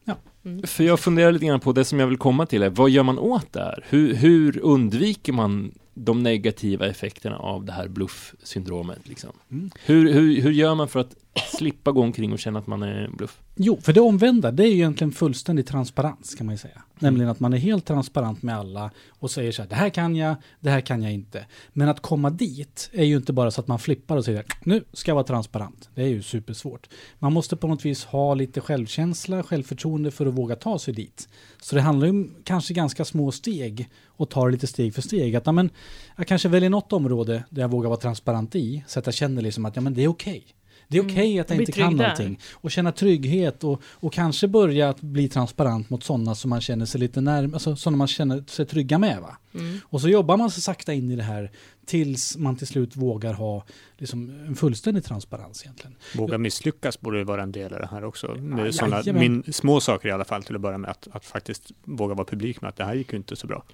Mm. 0.45 0.63
För 0.63 0.85
jag 0.85 1.01
funderar 1.01 1.33
lite 1.33 1.47
grann 1.47 1.61
på 1.61 1.73
det 1.73 1.85
som 1.85 2.01
jag 2.01 2.07
vill 2.07 2.19
komma 2.19 2.47
till 2.47 2.63
är, 2.63 2.71
vad 2.71 2.91
gör 2.91 3.03
man 3.03 3.19
åt 3.19 3.53
det 3.53 3.61
här? 3.61 3.85
Hur, 3.89 4.15
hur 4.15 4.59
undviker 4.59 5.33
man 5.33 5.73
de 5.99 6.23
negativa 6.23 6.87
effekterna 6.87 7.39
av 7.39 7.65
det 7.65 7.73
här 7.73 7.89
bluff-syndromet? 7.89 9.09
Liksom? 9.09 9.33
Mm. 9.51 9.71
Hur, 9.85 10.13
hur, 10.13 10.43
hur 10.43 10.51
gör 10.51 10.75
man 10.75 10.89
för 10.89 11.01
att 11.01 11.17
slippa 11.39 11.93
gå 11.93 12.03
omkring 12.03 12.33
och 12.33 12.39
känna 12.39 12.59
att 12.59 12.67
man 12.67 12.83
är 12.83 13.05
en 13.05 13.17
bluff? 13.17 13.41
Jo, 13.61 13.79
för 13.83 13.93
det 13.93 14.01
omvända, 14.01 14.51
det 14.51 14.63
är 14.63 14.69
ju 14.69 14.75
egentligen 14.75 15.13
fullständig 15.13 15.67
transparens 15.67 16.35
kan 16.35 16.47
man 16.47 16.55
ju 16.55 16.59
säga. 16.59 16.83
Nämligen 16.99 17.31
att 17.31 17.41
man 17.41 17.53
är 17.53 17.59
helt 17.59 17.87
transparent 17.87 18.43
med 18.43 18.57
alla 18.57 18.91
och 19.09 19.31
säger 19.31 19.53
så 19.53 19.63
här, 19.63 19.69
det 19.69 19.75
här 19.75 19.91
kan 19.91 20.17
jag, 20.17 20.37
det 20.61 20.71
här 20.71 20.81
kan 20.81 21.03
jag 21.03 21.13
inte. 21.13 21.47
Men 21.73 21.89
att 21.89 22.01
komma 22.01 22.31
dit 22.31 22.91
är 22.93 23.05
ju 23.05 23.17
inte 23.17 23.33
bara 23.33 23.51
så 23.51 23.61
att 23.61 23.69
man 23.69 23.79
flippar 23.79 24.17
och 24.17 24.25
säger, 24.25 24.45
nu 24.65 24.85
ska 24.93 25.11
jag 25.11 25.15
vara 25.15 25.25
transparent. 25.25 25.89
Det 25.95 26.03
är 26.03 26.07
ju 26.07 26.23
supersvårt. 26.23 26.89
Man 27.19 27.33
måste 27.33 27.57
på 27.57 27.69
något 27.69 27.85
vis 27.85 28.05
ha 28.05 28.35
lite 28.35 28.61
självkänsla, 28.61 29.43
självförtroende 29.43 30.11
för 30.11 30.27
att 30.27 30.35
våga 30.35 30.57
ta 30.57 30.79
sig 30.79 30.95
dit. 30.95 31.29
Så 31.63 31.75
det 31.75 31.81
handlar 31.81 32.07
ju 32.07 32.11
om 32.11 32.35
kanske 32.45 32.75
ganska 32.75 33.05
små 33.05 33.33
steg 33.33 33.89
och 34.07 34.31
ta 34.31 34.45
det 34.45 34.53
lite 34.53 34.67
steg 34.67 34.95
för 34.95 35.03
steg. 35.03 35.37
Att, 35.37 35.47
ja, 35.47 35.53
men, 35.53 35.71
jag 36.17 36.27
kanske 36.27 36.49
väljer 36.49 36.71
något 36.71 36.93
område 36.93 37.45
där 37.51 37.63
jag 37.63 37.69
vågar 37.69 37.89
vara 37.89 38.01
transparent 38.01 38.55
i, 38.55 38.85
så 38.87 38.99
att 38.99 39.07
jag 39.07 39.15
känner 39.15 39.43
liksom 39.43 39.65
att 39.65 39.77
ja, 39.77 39.83
men 39.83 39.95
det 39.95 40.05
är 40.05 40.09
okej. 40.09 40.45
Det 40.91 40.99
är 40.99 41.03
Mm. 41.03 41.13
okej 41.13 41.41
att 41.41 41.51
jag 41.51 41.59
inte 41.61 41.73
kan 41.73 41.97
där. 41.97 42.03
någonting. 42.05 42.39
Och 42.53 42.71
känna 42.71 42.93
trygghet 42.93 43.65
och, 43.65 43.83
och 43.93 44.13
kanske 44.13 44.49
börja 44.49 44.89
att 44.89 45.01
bli 45.01 45.29
transparent 45.29 45.91
mot 45.91 46.05
sådana 46.05 46.35
som 46.35 46.51
man 46.51 46.61
känner 46.61 46.87
sig 46.87 47.01
lite 47.01 47.21
närmare, 47.21 47.55
alltså 47.55 47.77
sådana 47.77 47.97
man 47.97 48.09
känner 48.09 48.45
sig 48.47 48.67
trygga 48.67 48.99
med. 48.99 49.21
Va? 49.21 49.37
Mm. 49.55 49.79
Och 49.85 50.01
så 50.01 50.09
jobbar 50.09 50.37
man 50.37 50.51
sig 50.51 50.63
sakta 50.63 50.93
in 50.95 51.11
i 51.11 51.17
det 51.17 51.23
här 51.23 51.51
tills 51.87 52.37
man 52.37 52.57
till 52.57 52.67
slut 52.67 52.97
vågar 52.97 53.33
ha 53.33 53.65
liksom, 53.99 54.31
en 54.47 54.55
fullständig 54.57 55.05
transparens 55.05 55.63
egentligen. 55.63 55.97
Våga 56.17 56.39
misslyckas 56.39 57.01
borde 57.01 57.19
ju 57.19 57.25
vara 57.25 57.43
en 57.43 57.53
del 57.53 57.73
av 57.75 57.81
det 57.81 57.89
här 57.91 58.05
också. 58.05 58.35
Med 58.35 58.67
Ja, 58.67 58.73
såna, 58.73 59.03
min, 59.13 59.53
små 59.53 59.81
saker 59.81 60.09
i 60.09 60.13
alla 60.13 60.25
fall 60.25 60.43
till 60.43 60.55
att 60.55 60.61
börja 60.61 60.79
med. 60.79 60.91
Att, 60.91 61.09
att 61.13 61.25
faktiskt 61.25 61.71
våga 61.85 62.15
vara 62.15 62.25
publik 62.27 62.61
med 62.61 62.69
att 62.69 62.77
det 62.77 62.85
här 62.85 62.95
gick 62.95 63.13
ju 63.13 63.17
inte 63.19 63.37
så 63.37 63.47
bra. 63.47 63.65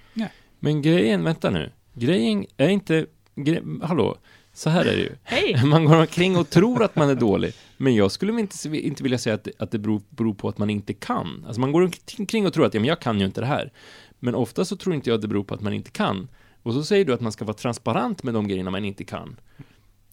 Men 0.59 0.81
grejen, 0.81 1.23
vänta 1.23 1.49
nu, 1.49 1.71
grejen 1.93 2.45
är 2.57 2.69
inte, 2.69 3.05
gre, 3.35 3.61
hallå, 3.83 4.17
så 4.55 4.69
här 4.69 4.85
är 4.85 4.95
det 4.95 5.01
ju. 5.01 5.15
Hej! 5.23 5.65
Man 5.65 5.85
går 5.85 5.95
omkring 5.95 6.37
och 6.37 6.49
tror 6.49 6.83
att 6.83 6.95
man 6.95 7.09
är 7.09 7.15
dålig, 7.15 7.53
men 7.77 7.95
jag 7.95 8.11
skulle 8.11 8.39
inte, 8.39 8.77
inte 8.77 9.03
vilja 9.03 9.17
säga 9.17 9.35
att 9.35 9.43
det, 9.43 9.51
att 9.59 9.71
det 9.71 9.79
beror, 9.79 10.01
beror 10.09 10.33
på 10.33 10.49
att 10.49 10.57
man 10.57 10.69
inte 10.69 10.93
kan. 10.93 11.43
Alltså 11.47 11.61
man 11.61 11.71
går 11.71 11.91
omkring 12.19 12.47
och 12.47 12.53
tror 12.53 12.65
att 12.65 12.73
ja, 12.73 12.79
men 12.79 12.87
jag 12.87 12.99
kan 12.99 13.19
ju 13.19 13.25
inte 13.25 13.41
det 13.41 13.47
här. 13.47 13.71
Men 14.19 14.35
ofta 14.35 14.65
så 14.65 14.75
tror 14.75 14.95
inte 14.95 15.09
jag 15.09 15.15
att 15.15 15.21
det 15.21 15.27
beror 15.27 15.43
på 15.43 15.53
att 15.53 15.61
man 15.61 15.73
inte 15.73 15.91
kan. 15.91 16.27
Och 16.63 16.73
så 16.73 16.83
säger 16.83 17.05
du 17.05 17.13
att 17.13 17.21
man 17.21 17.31
ska 17.31 17.45
vara 17.45 17.57
transparent 17.57 18.23
med 18.23 18.33
de 18.33 18.47
grejerna 18.47 18.71
man 18.71 18.85
inte 18.85 19.03
kan. 19.03 19.35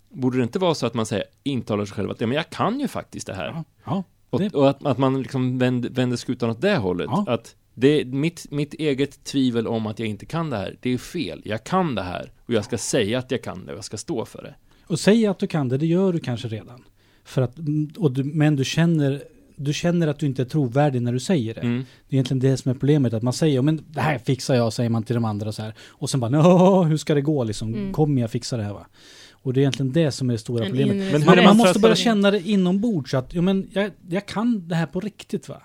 Borde 0.09 0.37
det 0.37 0.43
inte 0.43 0.59
vara 0.59 0.75
så 0.75 0.87
att 0.87 0.95
man 0.95 1.07
säger, 1.07 1.25
intalar 1.43 1.85
sig 1.85 1.95
själv 1.95 2.11
att 2.11 2.21
ja, 2.21 2.27
men 2.27 2.37
jag 2.37 2.51
kan 2.51 2.81
ju 2.81 2.89
faktiskt 2.89 3.27
det 3.27 3.35
här. 3.35 3.49
Ja, 3.49 3.65
ja. 3.85 4.05
Och, 4.31 4.41
och 4.41 4.71
att, 4.71 4.87
att 4.87 4.99
man 4.99 5.23
liksom 5.23 5.59
vänder, 5.59 5.91
vänder 5.91 6.17
skutan 6.17 6.51
åt 6.51 6.61
det 6.61 6.77
hållet. 6.77 7.07
Ja. 7.11 7.25
Att 7.29 7.55
det, 7.75 8.05
mitt, 8.05 8.51
mitt 8.51 8.75
eget 8.75 9.25
tvivel 9.25 9.67
om 9.67 9.87
att 9.87 9.99
jag 9.99 10.09
inte 10.09 10.27
kan 10.27 10.51
det 10.51 10.57
här, 10.57 10.77
det 10.81 10.91
är 10.91 10.99
fel. 10.99 11.43
Jag 11.45 11.65
kan 11.65 11.95
det 11.95 12.03
här 12.03 12.33
och 12.47 12.55
jag 12.55 12.65
ska 12.65 12.79
säga 12.79 13.19
att 13.19 13.31
jag 13.31 13.43
kan 13.43 13.67
det 13.67 13.73
och 13.73 13.77
jag 13.79 13.85
ska 13.85 13.97
stå 13.97 14.25
för 14.25 14.43
det. 14.43 14.55
Och 14.87 15.01
säg 15.01 15.27
att 15.27 15.39
du 15.39 15.47
kan 15.47 15.69
det, 15.69 15.79
det 15.79 15.87
gör 15.87 16.13
du 16.13 16.19
kanske 16.21 16.49
redan. 16.49 16.85
För 17.25 17.43
att, 17.43 17.57
och 17.97 18.13
du, 18.13 18.25
men 18.25 18.57
du 18.57 18.65
känner, 18.65 19.23
du 19.57 19.73
känner 19.73 20.09
att 20.09 20.19
du 20.19 20.27
inte 20.27 20.43
är 20.43 20.47
trovärdig 20.47 21.03
när 21.03 21.13
du 21.13 21.21
säger 21.21 21.55
det. 21.55 21.61
Mm. 21.61 21.85
Det 22.09 22.15
är 22.15 22.17
egentligen 22.17 22.41
det 22.41 22.57
som 22.57 22.71
är 22.71 22.75
problemet, 22.75 23.13
att 23.13 23.23
man 23.23 23.33
säger 23.33 23.63
men 23.63 23.85
det 23.89 24.01
här 24.01 24.19
fixar 24.19 24.55
jag, 24.55 24.73
säger 24.73 24.91
man 24.91 25.03
till 25.03 25.15
de 25.15 25.25
andra 25.25 25.53
så 25.53 25.63
här. 25.63 25.75
Och 25.89 26.11
sen 26.11 26.21
bara, 26.21 26.31
"Nå, 26.31 26.83
hur 26.85 26.97
ska 26.97 27.15
det 27.15 27.21
gå 27.21 27.45
liksom? 27.45 27.75
Mm. 27.75 27.93
Kom 27.93 28.19
jag 28.19 28.31
fixa 28.31 28.57
det 28.57 28.63
här 28.63 28.73
va? 28.73 28.87
Och 29.33 29.53
det 29.53 29.61
är 29.61 29.63
egentligen 29.63 29.93
det 29.93 30.13
som 30.13 30.29
är 30.31 30.33
det 30.33 30.39
stora 30.39 30.65
En 30.65 30.71
problemet. 30.71 31.13
Men 31.13 31.25
Man, 31.25 31.45
man 31.45 31.57
måste 31.57 31.79
börja 31.79 31.97
känna 31.97 32.31
det 32.31 32.49
inombords, 32.49 33.11
så 33.11 33.17
att 33.17 33.35
jo, 33.35 33.43
men 33.43 33.71
jag, 33.73 33.91
jag 34.09 34.27
kan 34.27 34.69
det 34.69 34.75
här 34.75 34.87
på 34.87 35.01
riktigt 35.01 35.49
va? 35.49 35.63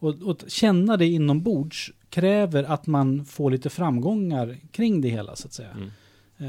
Och, 0.00 0.22
och 0.22 0.30
att 0.30 0.50
känna 0.50 0.96
det 0.96 1.06
inombords 1.06 1.90
kräver 2.08 2.64
att 2.64 2.86
man 2.86 3.24
får 3.24 3.50
lite 3.50 3.70
framgångar 3.70 4.56
kring 4.72 5.00
det 5.00 5.08
hela 5.08 5.36
så 5.36 5.46
att 5.46 5.52
säga. 5.52 5.68
Mm. 5.70 5.90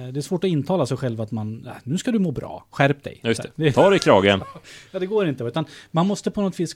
Eh, 0.08 0.14
Det 0.14 0.20
är 0.20 0.22
svårt 0.22 0.44
att 0.44 0.50
intala 0.50 0.86
sig 0.86 0.98
själv 0.98 1.22
att 1.22 1.32
man, 1.32 1.66
"Äh, 1.68 1.74
nu 1.84 1.98
ska 1.98 2.12
du 2.12 2.20
må 2.20 2.32
bra, 2.32 2.66
skärp 2.70 3.04
dig. 3.04 3.20
Just 3.24 3.42
det. 3.56 3.72
Ta 3.72 3.90
dig 3.90 3.96
i 3.98 4.00
kragen. 4.00 4.42
Ja, 4.92 5.00
det 5.00 5.06
går 5.06 5.28
inte. 5.28 5.44
Utan 5.44 5.66
man 5.92 6.08
måste 6.08 6.32
på 6.32 6.42
något 6.42 6.60
vis 6.60 6.76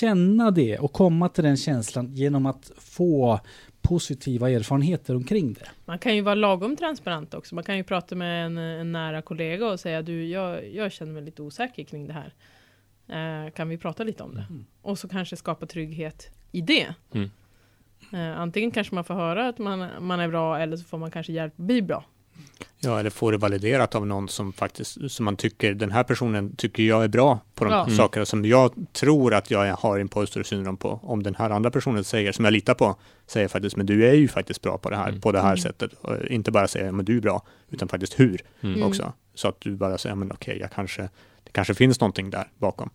känna 0.00 0.50
det 0.50 0.78
och 0.78 0.92
komma 0.92 1.28
till 1.28 1.44
den 1.44 1.56
känslan 1.56 2.14
genom 2.14 2.46
att 2.46 2.70
få 2.78 3.40
positiva 3.82 4.50
erfarenheter 4.50 5.16
omkring 5.16 5.52
det. 5.52 5.68
Man 5.84 5.98
kan 5.98 6.14
ju 6.16 6.20
vara 6.20 6.34
lagom 6.34 6.76
transparent 6.76 7.34
också. 7.34 7.54
Man 7.54 7.64
kan 7.64 7.76
ju 7.76 7.84
prata 7.84 8.14
med 8.14 8.46
en, 8.46 8.58
en 8.58 8.92
nära 8.92 9.22
kollega 9.22 9.66
och 9.66 9.80
säga 9.80 10.02
du, 10.02 10.26
jag, 10.28 10.68
jag 10.74 10.92
känner 10.92 11.12
mig 11.12 11.22
lite 11.22 11.42
osäker 11.42 11.84
kring 11.84 12.06
det 12.06 12.12
här. 12.12 12.34
Eh, 13.08 13.50
kan 13.52 13.68
vi 13.68 13.78
prata 13.78 14.04
lite 14.04 14.22
om 14.22 14.34
det? 14.34 14.46
Mm. 14.50 14.64
Och 14.82 14.98
så 14.98 15.08
kanske 15.08 15.36
skapa 15.36 15.66
trygghet 15.66 16.30
i 16.52 16.60
det. 16.60 16.94
Mm. 17.14 17.30
Eh, 18.12 18.40
antingen 18.40 18.70
kanske 18.70 18.94
man 18.94 19.04
får 19.04 19.14
höra 19.14 19.48
att 19.48 19.58
man, 19.58 19.88
man 20.00 20.20
är 20.20 20.28
bra 20.28 20.58
eller 20.58 20.76
så 20.76 20.84
får 20.84 20.98
man 20.98 21.10
kanske 21.10 21.32
hjälp 21.32 21.52
att 21.56 21.66
bli 21.66 21.82
bra. 21.82 22.04
Ja, 22.80 23.00
eller 23.00 23.10
få 23.10 23.30
det 23.30 23.36
validerat 23.36 23.94
av 23.94 24.06
någon 24.06 24.28
som 24.28 24.52
faktiskt, 24.52 25.10
som 25.10 25.24
man 25.24 25.36
tycker, 25.36 25.74
den 25.74 25.90
här 25.90 26.04
personen 26.04 26.56
tycker 26.56 26.82
jag 26.82 27.04
är 27.04 27.08
bra 27.08 27.38
på 27.54 27.64
de 27.64 27.70
Ja. 27.72 27.84
Mm. 27.84 27.96
saker 27.96 28.24
som 28.24 28.44
jag 28.44 28.72
tror 28.92 29.34
att 29.34 29.50
jag 29.50 29.74
har 29.76 29.98
imposter 29.98 30.42
syndrom 30.42 30.76
på. 30.76 31.00
Om 31.02 31.22
den 31.22 31.34
här 31.34 31.50
andra 31.50 31.70
personen 31.70 32.04
säger, 32.04 32.32
som 32.32 32.44
jag 32.44 32.52
litar 32.52 32.74
på, 32.74 32.96
säger 33.26 33.48
faktiskt, 33.48 33.76
men 33.76 33.86
du 33.86 34.08
är 34.08 34.14
ju 34.14 34.28
faktiskt 34.28 34.62
bra 34.62 34.78
på 34.78 34.90
det 34.90 34.96
här, 34.96 35.08
Mm. 35.08 35.20
på 35.20 35.32
det 35.32 35.38
här 35.40 35.46
Mm. 35.46 35.56
sättet. 35.58 35.92
Och 35.92 36.26
inte 36.26 36.50
bara 36.50 36.68
säga, 36.68 36.92
men 36.92 37.04
du 37.04 37.16
är 37.16 37.20
bra, 37.20 37.42
utan 37.70 37.88
faktiskt 37.88 38.20
hur 38.20 38.40
Mm. 38.60 38.74
Mm. 38.74 38.88
också. 38.88 39.12
Så 39.34 39.48
att 39.48 39.60
du 39.60 39.76
bara 39.76 39.98
säger, 39.98 40.14
men 40.14 40.32
okej, 40.32 40.58
jag 40.60 40.72
kanske, 40.72 41.08
kanske 41.54 41.74
finns 41.74 42.00
någonting 42.00 42.30
där 42.30 42.50
bakom. 42.58 42.90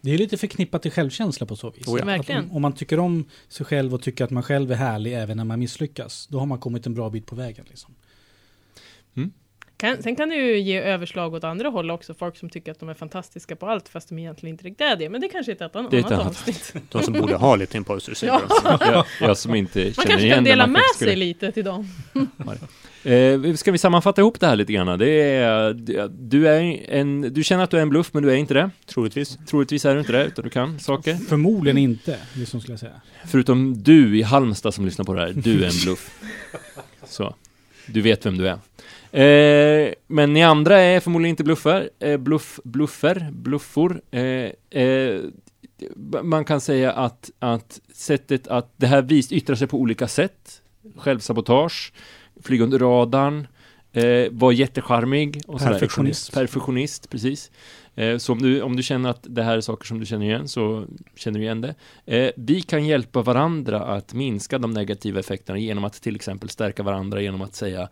Det 0.00 0.10
är 0.10 0.18
lite 0.18 0.36
förknippat 0.36 0.82
till 0.82 0.90
självkänsla 0.90 1.46
på 1.46 1.56
så 1.56 1.70
vis. 1.70 1.88
Oh 1.88 1.98
ja. 1.98 2.04
Verkligen. 2.04 2.44
Att 2.44 2.50
om, 2.50 2.56
om 2.56 2.62
man 2.62 2.72
tycker 2.72 2.98
om 2.98 3.24
sig 3.48 3.66
själv 3.66 3.94
och 3.94 4.02
tycker 4.02 4.24
att 4.24 4.30
man 4.30 4.42
själv 4.42 4.72
är 4.72 4.76
härlig 4.76 5.14
även 5.14 5.36
när 5.36 5.44
man 5.44 5.58
misslyckas, 5.58 6.26
då 6.26 6.38
har 6.38 6.46
man 6.46 6.58
kommit 6.58 6.86
en 6.86 6.94
bra 6.94 7.10
bit 7.10 7.26
på 7.26 7.34
vägen. 7.34 7.64
Liksom. 7.68 7.94
Kan, 9.78 10.02
sen 10.02 10.16
kan 10.16 10.28
det 10.28 10.34
ju 10.36 10.58
ge 10.60 10.78
överslag 10.80 11.34
åt 11.34 11.44
andra 11.44 11.68
håll 11.68 11.90
också. 11.90 12.14
Folk 12.14 12.36
som 12.36 12.50
tycker 12.50 12.72
att 12.72 12.80
de 12.80 12.88
är 12.88 12.94
fantastiska 12.94 13.56
på 13.56 13.66
allt 13.66 13.88
fast 13.88 14.08
de 14.08 14.18
egentligen 14.18 14.54
inte 14.54 14.64
riktigt 14.64 14.80
är 14.80 14.96
det. 14.96 15.08
Men 15.08 15.20
det 15.20 15.28
kanske 15.28 15.52
är 15.52 15.56
ett 15.66 15.76
annat, 15.76 15.90
Det 15.90 15.96
är 15.96 16.00
ett 16.00 16.06
annat 16.06 16.20
annat. 16.20 16.26
avsnitt. 16.48 16.74
De 16.90 17.02
som 17.02 17.12
borde 17.14 17.34
ha 17.36 17.56
lite 17.56 17.76
imposter 17.76 18.14
syndrom. 18.14 18.40
Jag, 18.80 19.04
jag 19.20 19.36
som 19.38 19.54
inte 19.54 19.78
Man 19.84 19.92
känner 19.92 20.06
kanske 20.08 20.30
kan 20.30 20.44
dela 20.44 20.66
med 20.66 20.74
kanske 20.82 20.94
skulle- 20.94 21.10
sig 21.10 21.16
lite 21.16 21.52
till 21.52 21.64
dem. 21.64 21.88
Eh, 23.04 23.54
ska 23.54 23.72
vi 23.72 23.78
sammanfatta 23.78 24.20
ihop 24.20 24.40
det 24.40 24.46
här 24.46 24.56
lite 24.56 24.72
grann? 24.72 24.98
Det 24.98 25.10
är, 25.10 25.72
du, 26.08 26.48
är 26.48 26.90
en, 26.90 27.20
du 27.34 27.44
känner 27.44 27.64
att 27.64 27.70
du 27.70 27.76
är 27.78 27.82
en 27.82 27.88
bluff, 27.88 28.10
men 28.12 28.22
du 28.22 28.30
är 28.30 28.34
inte 28.36 28.54
det. 28.54 28.70
Troligtvis. 28.86 29.38
Troligtvis 29.46 29.84
är 29.84 29.94
du 29.94 30.00
inte 30.00 30.12
det, 30.12 30.24
utan 30.24 30.44
du 30.44 30.50
kan 30.50 30.80
saker. 30.80 31.14
Förmodligen 31.14 31.78
inte, 31.78 32.18
liksom 32.34 32.60
skulle 32.60 32.72
jag 32.72 32.80
säga. 32.80 33.00
Förutom 33.26 33.82
du 33.82 34.18
i 34.18 34.22
Halmstad 34.22 34.74
som 34.74 34.84
lyssnar 34.84 35.04
på 35.04 35.14
det 35.14 35.20
här, 35.20 35.32
du 35.36 35.64
är 35.64 35.66
en 35.68 35.84
bluff. 35.84 36.10
Så, 37.04 37.34
du 37.86 38.00
vet 38.00 38.26
vem 38.26 38.38
du 38.38 38.48
är. 38.48 38.58
Eh, 39.16 39.92
men 40.06 40.32
ni 40.32 40.42
andra 40.42 40.78
är 40.78 41.00
förmodligen 41.00 41.30
inte 41.30 41.44
bluffar, 41.44 41.90
eh, 41.98 42.16
bluff, 42.16 42.60
bluffer, 42.64 43.28
bluffor. 43.32 44.00
Eh, 44.10 44.22
eh, 44.82 45.20
man 46.22 46.44
kan 46.44 46.60
säga 46.60 46.92
att, 46.92 47.30
att 47.38 47.80
sättet 47.92 48.48
att 48.48 48.72
det 48.76 48.86
här 48.86 49.02
vis, 49.02 49.32
yttrar 49.32 49.56
sig 49.56 49.66
på 49.66 49.78
olika 49.78 50.08
sätt. 50.08 50.62
Självsabotage, 50.96 51.92
flyga 52.42 52.64
under 52.64 52.78
radarn, 52.78 53.46
eh, 53.92 54.30
vara 54.30 54.52
jättecharmig. 54.52 55.42
Och 55.46 55.60
sådär. 55.60 55.72
Perfektionist. 55.72 56.32
Perfektionist, 56.32 57.10
precis. 57.10 57.50
Eh, 57.96 58.18
så 58.18 58.32
om 58.32 58.42
du, 58.42 58.62
om 58.62 58.76
du 58.76 58.82
känner 58.82 59.10
att 59.10 59.26
det 59.28 59.42
här 59.42 59.56
är 59.56 59.60
saker 59.60 59.86
som 59.86 60.00
du 60.00 60.06
känner 60.06 60.26
igen 60.26 60.48
så 60.48 60.86
känner 61.14 61.38
du 61.38 61.44
igen 61.44 61.60
det. 61.60 61.74
Eh, 62.04 62.30
vi 62.36 62.60
kan 62.62 62.86
hjälpa 62.86 63.22
varandra 63.22 63.80
att 63.84 64.14
minska 64.14 64.58
de 64.58 64.70
negativa 64.70 65.20
effekterna 65.20 65.58
genom 65.58 65.84
att 65.84 66.02
till 66.02 66.16
exempel 66.16 66.48
stärka 66.48 66.82
varandra 66.82 67.20
genom 67.20 67.42
att 67.42 67.54
säga 67.54 67.88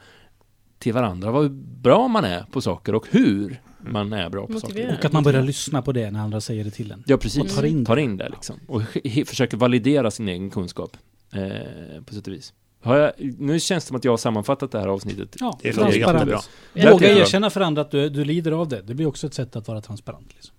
till 0.79 0.93
varandra 0.93 1.31
vad 1.31 1.51
bra 1.55 2.09
man 2.09 2.25
är 2.25 2.43
på 2.53 2.61
saker 2.61 2.95
och 2.95 3.07
hur 3.11 3.61
man 3.81 4.13
är 4.13 4.31
bra 4.31 4.47
på 4.47 4.53
Motivera. 4.53 4.87
saker. 4.87 4.99
Och 4.99 5.05
att 5.05 5.13
man 5.13 5.23
börjar 5.23 5.43
lyssna 5.43 5.83
på 5.83 5.93
det 5.93 6.11
när 6.11 6.21
andra 6.21 6.41
säger 6.41 6.65
det 6.65 6.71
till 6.71 6.93
en. 6.93 7.05
Ja, 7.07 7.17
precis. 7.17 7.43
Och 7.43 7.49
tar 7.49 7.63
in 7.63 7.79
det. 7.79 7.85
tar 7.85 7.97
in 7.97 8.17
det 8.17 8.29
liksom. 8.29 8.61
Och 8.67 8.83
försöker 9.27 9.57
validera 9.57 10.11
sin 10.11 10.29
egen 10.29 10.51
kunskap. 10.51 10.97
Eh, 11.33 12.03
på 12.07 12.15
sätt 12.15 12.27
och 12.27 12.33
vis. 12.33 12.53
Har 12.85 12.97
jag, 12.97 13.13
nu 13.39 13.61
känns 13.61 13.85
det 13.85 13.89
som 13.89 13.97
att 13.97 14.05
jag 14.05 14.13
har 14.13 14.17
sammanfattat 14.17 14.71
det 14.73 14.81
här 14.81 14.89
avsnittet. 14.89 15.37
Ja, 15.41 15.59
Det 15.63 15.69
låter 15.77 15.83
transparent. 15.83 16.17
jättebra. 16.19 16.41
Ja, 16.73 16.91
Våga 16.93 17.07
det 17.07 17.11
är 17.13 17.15
bra. 17.15 17.23
erkänna 17.25 17.51
för 17.51 17.61
andra 17.61 17.83
att 17.83 17.91
du, 17.91 18.09
du 18.09 18.25
lider 18.25 18.53
av 18.53 18.69
det. 18.69 18.83
Det 18.83 18.95
blir 18.95 19.07
också 19.07 19.27
ett 19.27 19.35
sätt 19.35 19.57
att 19.57 19.69
vara 19.69 19.81
transparent. 19.81 20.29
Liksom. 20.35 20.55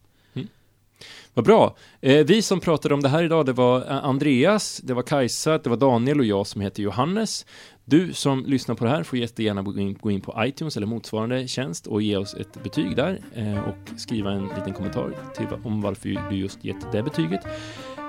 Vad 1.34 1.46
bra. 1.46 1.76
Eh, 2.02 2.26
vi 2.26 2.42
som 2.42 2.60
pratade 2.60 2.94
om 2.94 3.02
det 3.02 3.10
här 3.10 3.24
idag, 3.24 3.46
det 3.46 3.54
var 3.54 3.78
eh, 3.82 4.06
Andreas, 4.06 4.78
det 4.84 4.94
var 4.94 5.02
Kajsa, 5.04 5.58
det 5.58 5.70
var 5.70 5.78
Daniel 5.78 6.20
och 6.20 6.26
jag 6.26 6.48
som 6.48 6.62
heter 6.62 6.84
Johannes. 6.84 7.46
Du 7.86 8.14
som 8.14 8.46
lyssnar 8.46 8.76
på 8.76 8.84
det 8.86 8.90
här 8.90 9.04
får 9.04 9.20
jättegärna 9.20 9.62
gå 9.62 9.80
in, 9.80 9.98
gå 10.02 10.12
in 10.12 10.22
på 10.22 10.34
iTunes 10.46 10.78
eller 10.78 10.88
motsvarande 10.88 11.48
tjänst 11.48 11.88
och 11.88 12.02
ge 12.02 12.18
oss 12.18 12.34
ett 12.34 12.64
betyg 12.64 12.96
där 12.96 13.20
eh, 13.34 13.60
och 13.60 14.00
skriva 14.00 14.32
en 14.32 14.44
liten 14.58 14.74
kommentar 14.74 15.14
till, 15.38 15.46
om 15.64 15.82
varför 15.82 16.30
du 16.30 16.36
just 16.38 16.64
gett 16.66 16.92
det 16.92 17.04
betyget. 17.04 17.42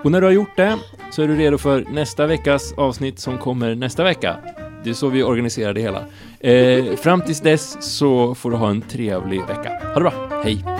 Och 0.04 0.10
när 0.10 0.20
du 0.20 0.26
har 0.26 0.32
gjort 0.32 0.56
det 0.56 0.78
så 1.10 1.22
är 1.22 1.28
du 1.28 1.36
redo 1.36 1.58
för 1.58 1.84
nästa 1.90 2.26
veckas 2.26 2.72
avsnitt 2.76 3.18
som 3.18 3.38
kommer 3.38 3.74
nästa 3.74 4.04
vecka. 4.04 4.36
Det 4.84 4.90
är 4.90 4.94
så 4.94 5.08
vi 5.08 5.22
organiserar 5.22 5.74
det 5.74 5.80
hela. 5.80 6.04
Eh, 6.40 6.96
fram 6.96 7.20
tills 7.20 7.40
dess 7.40 7.76
så 7.98 8.34
får 8.34 8.50
du 8.50 8.56
ha 8.56 8.70
en 8.70 8.82
trevlig 8.82 9.40
vecka. 9.40 9.70
Ha 9.84 9.94
det 9.94 10.00
bra, 10.00 10.12
hej! 10.44 10.75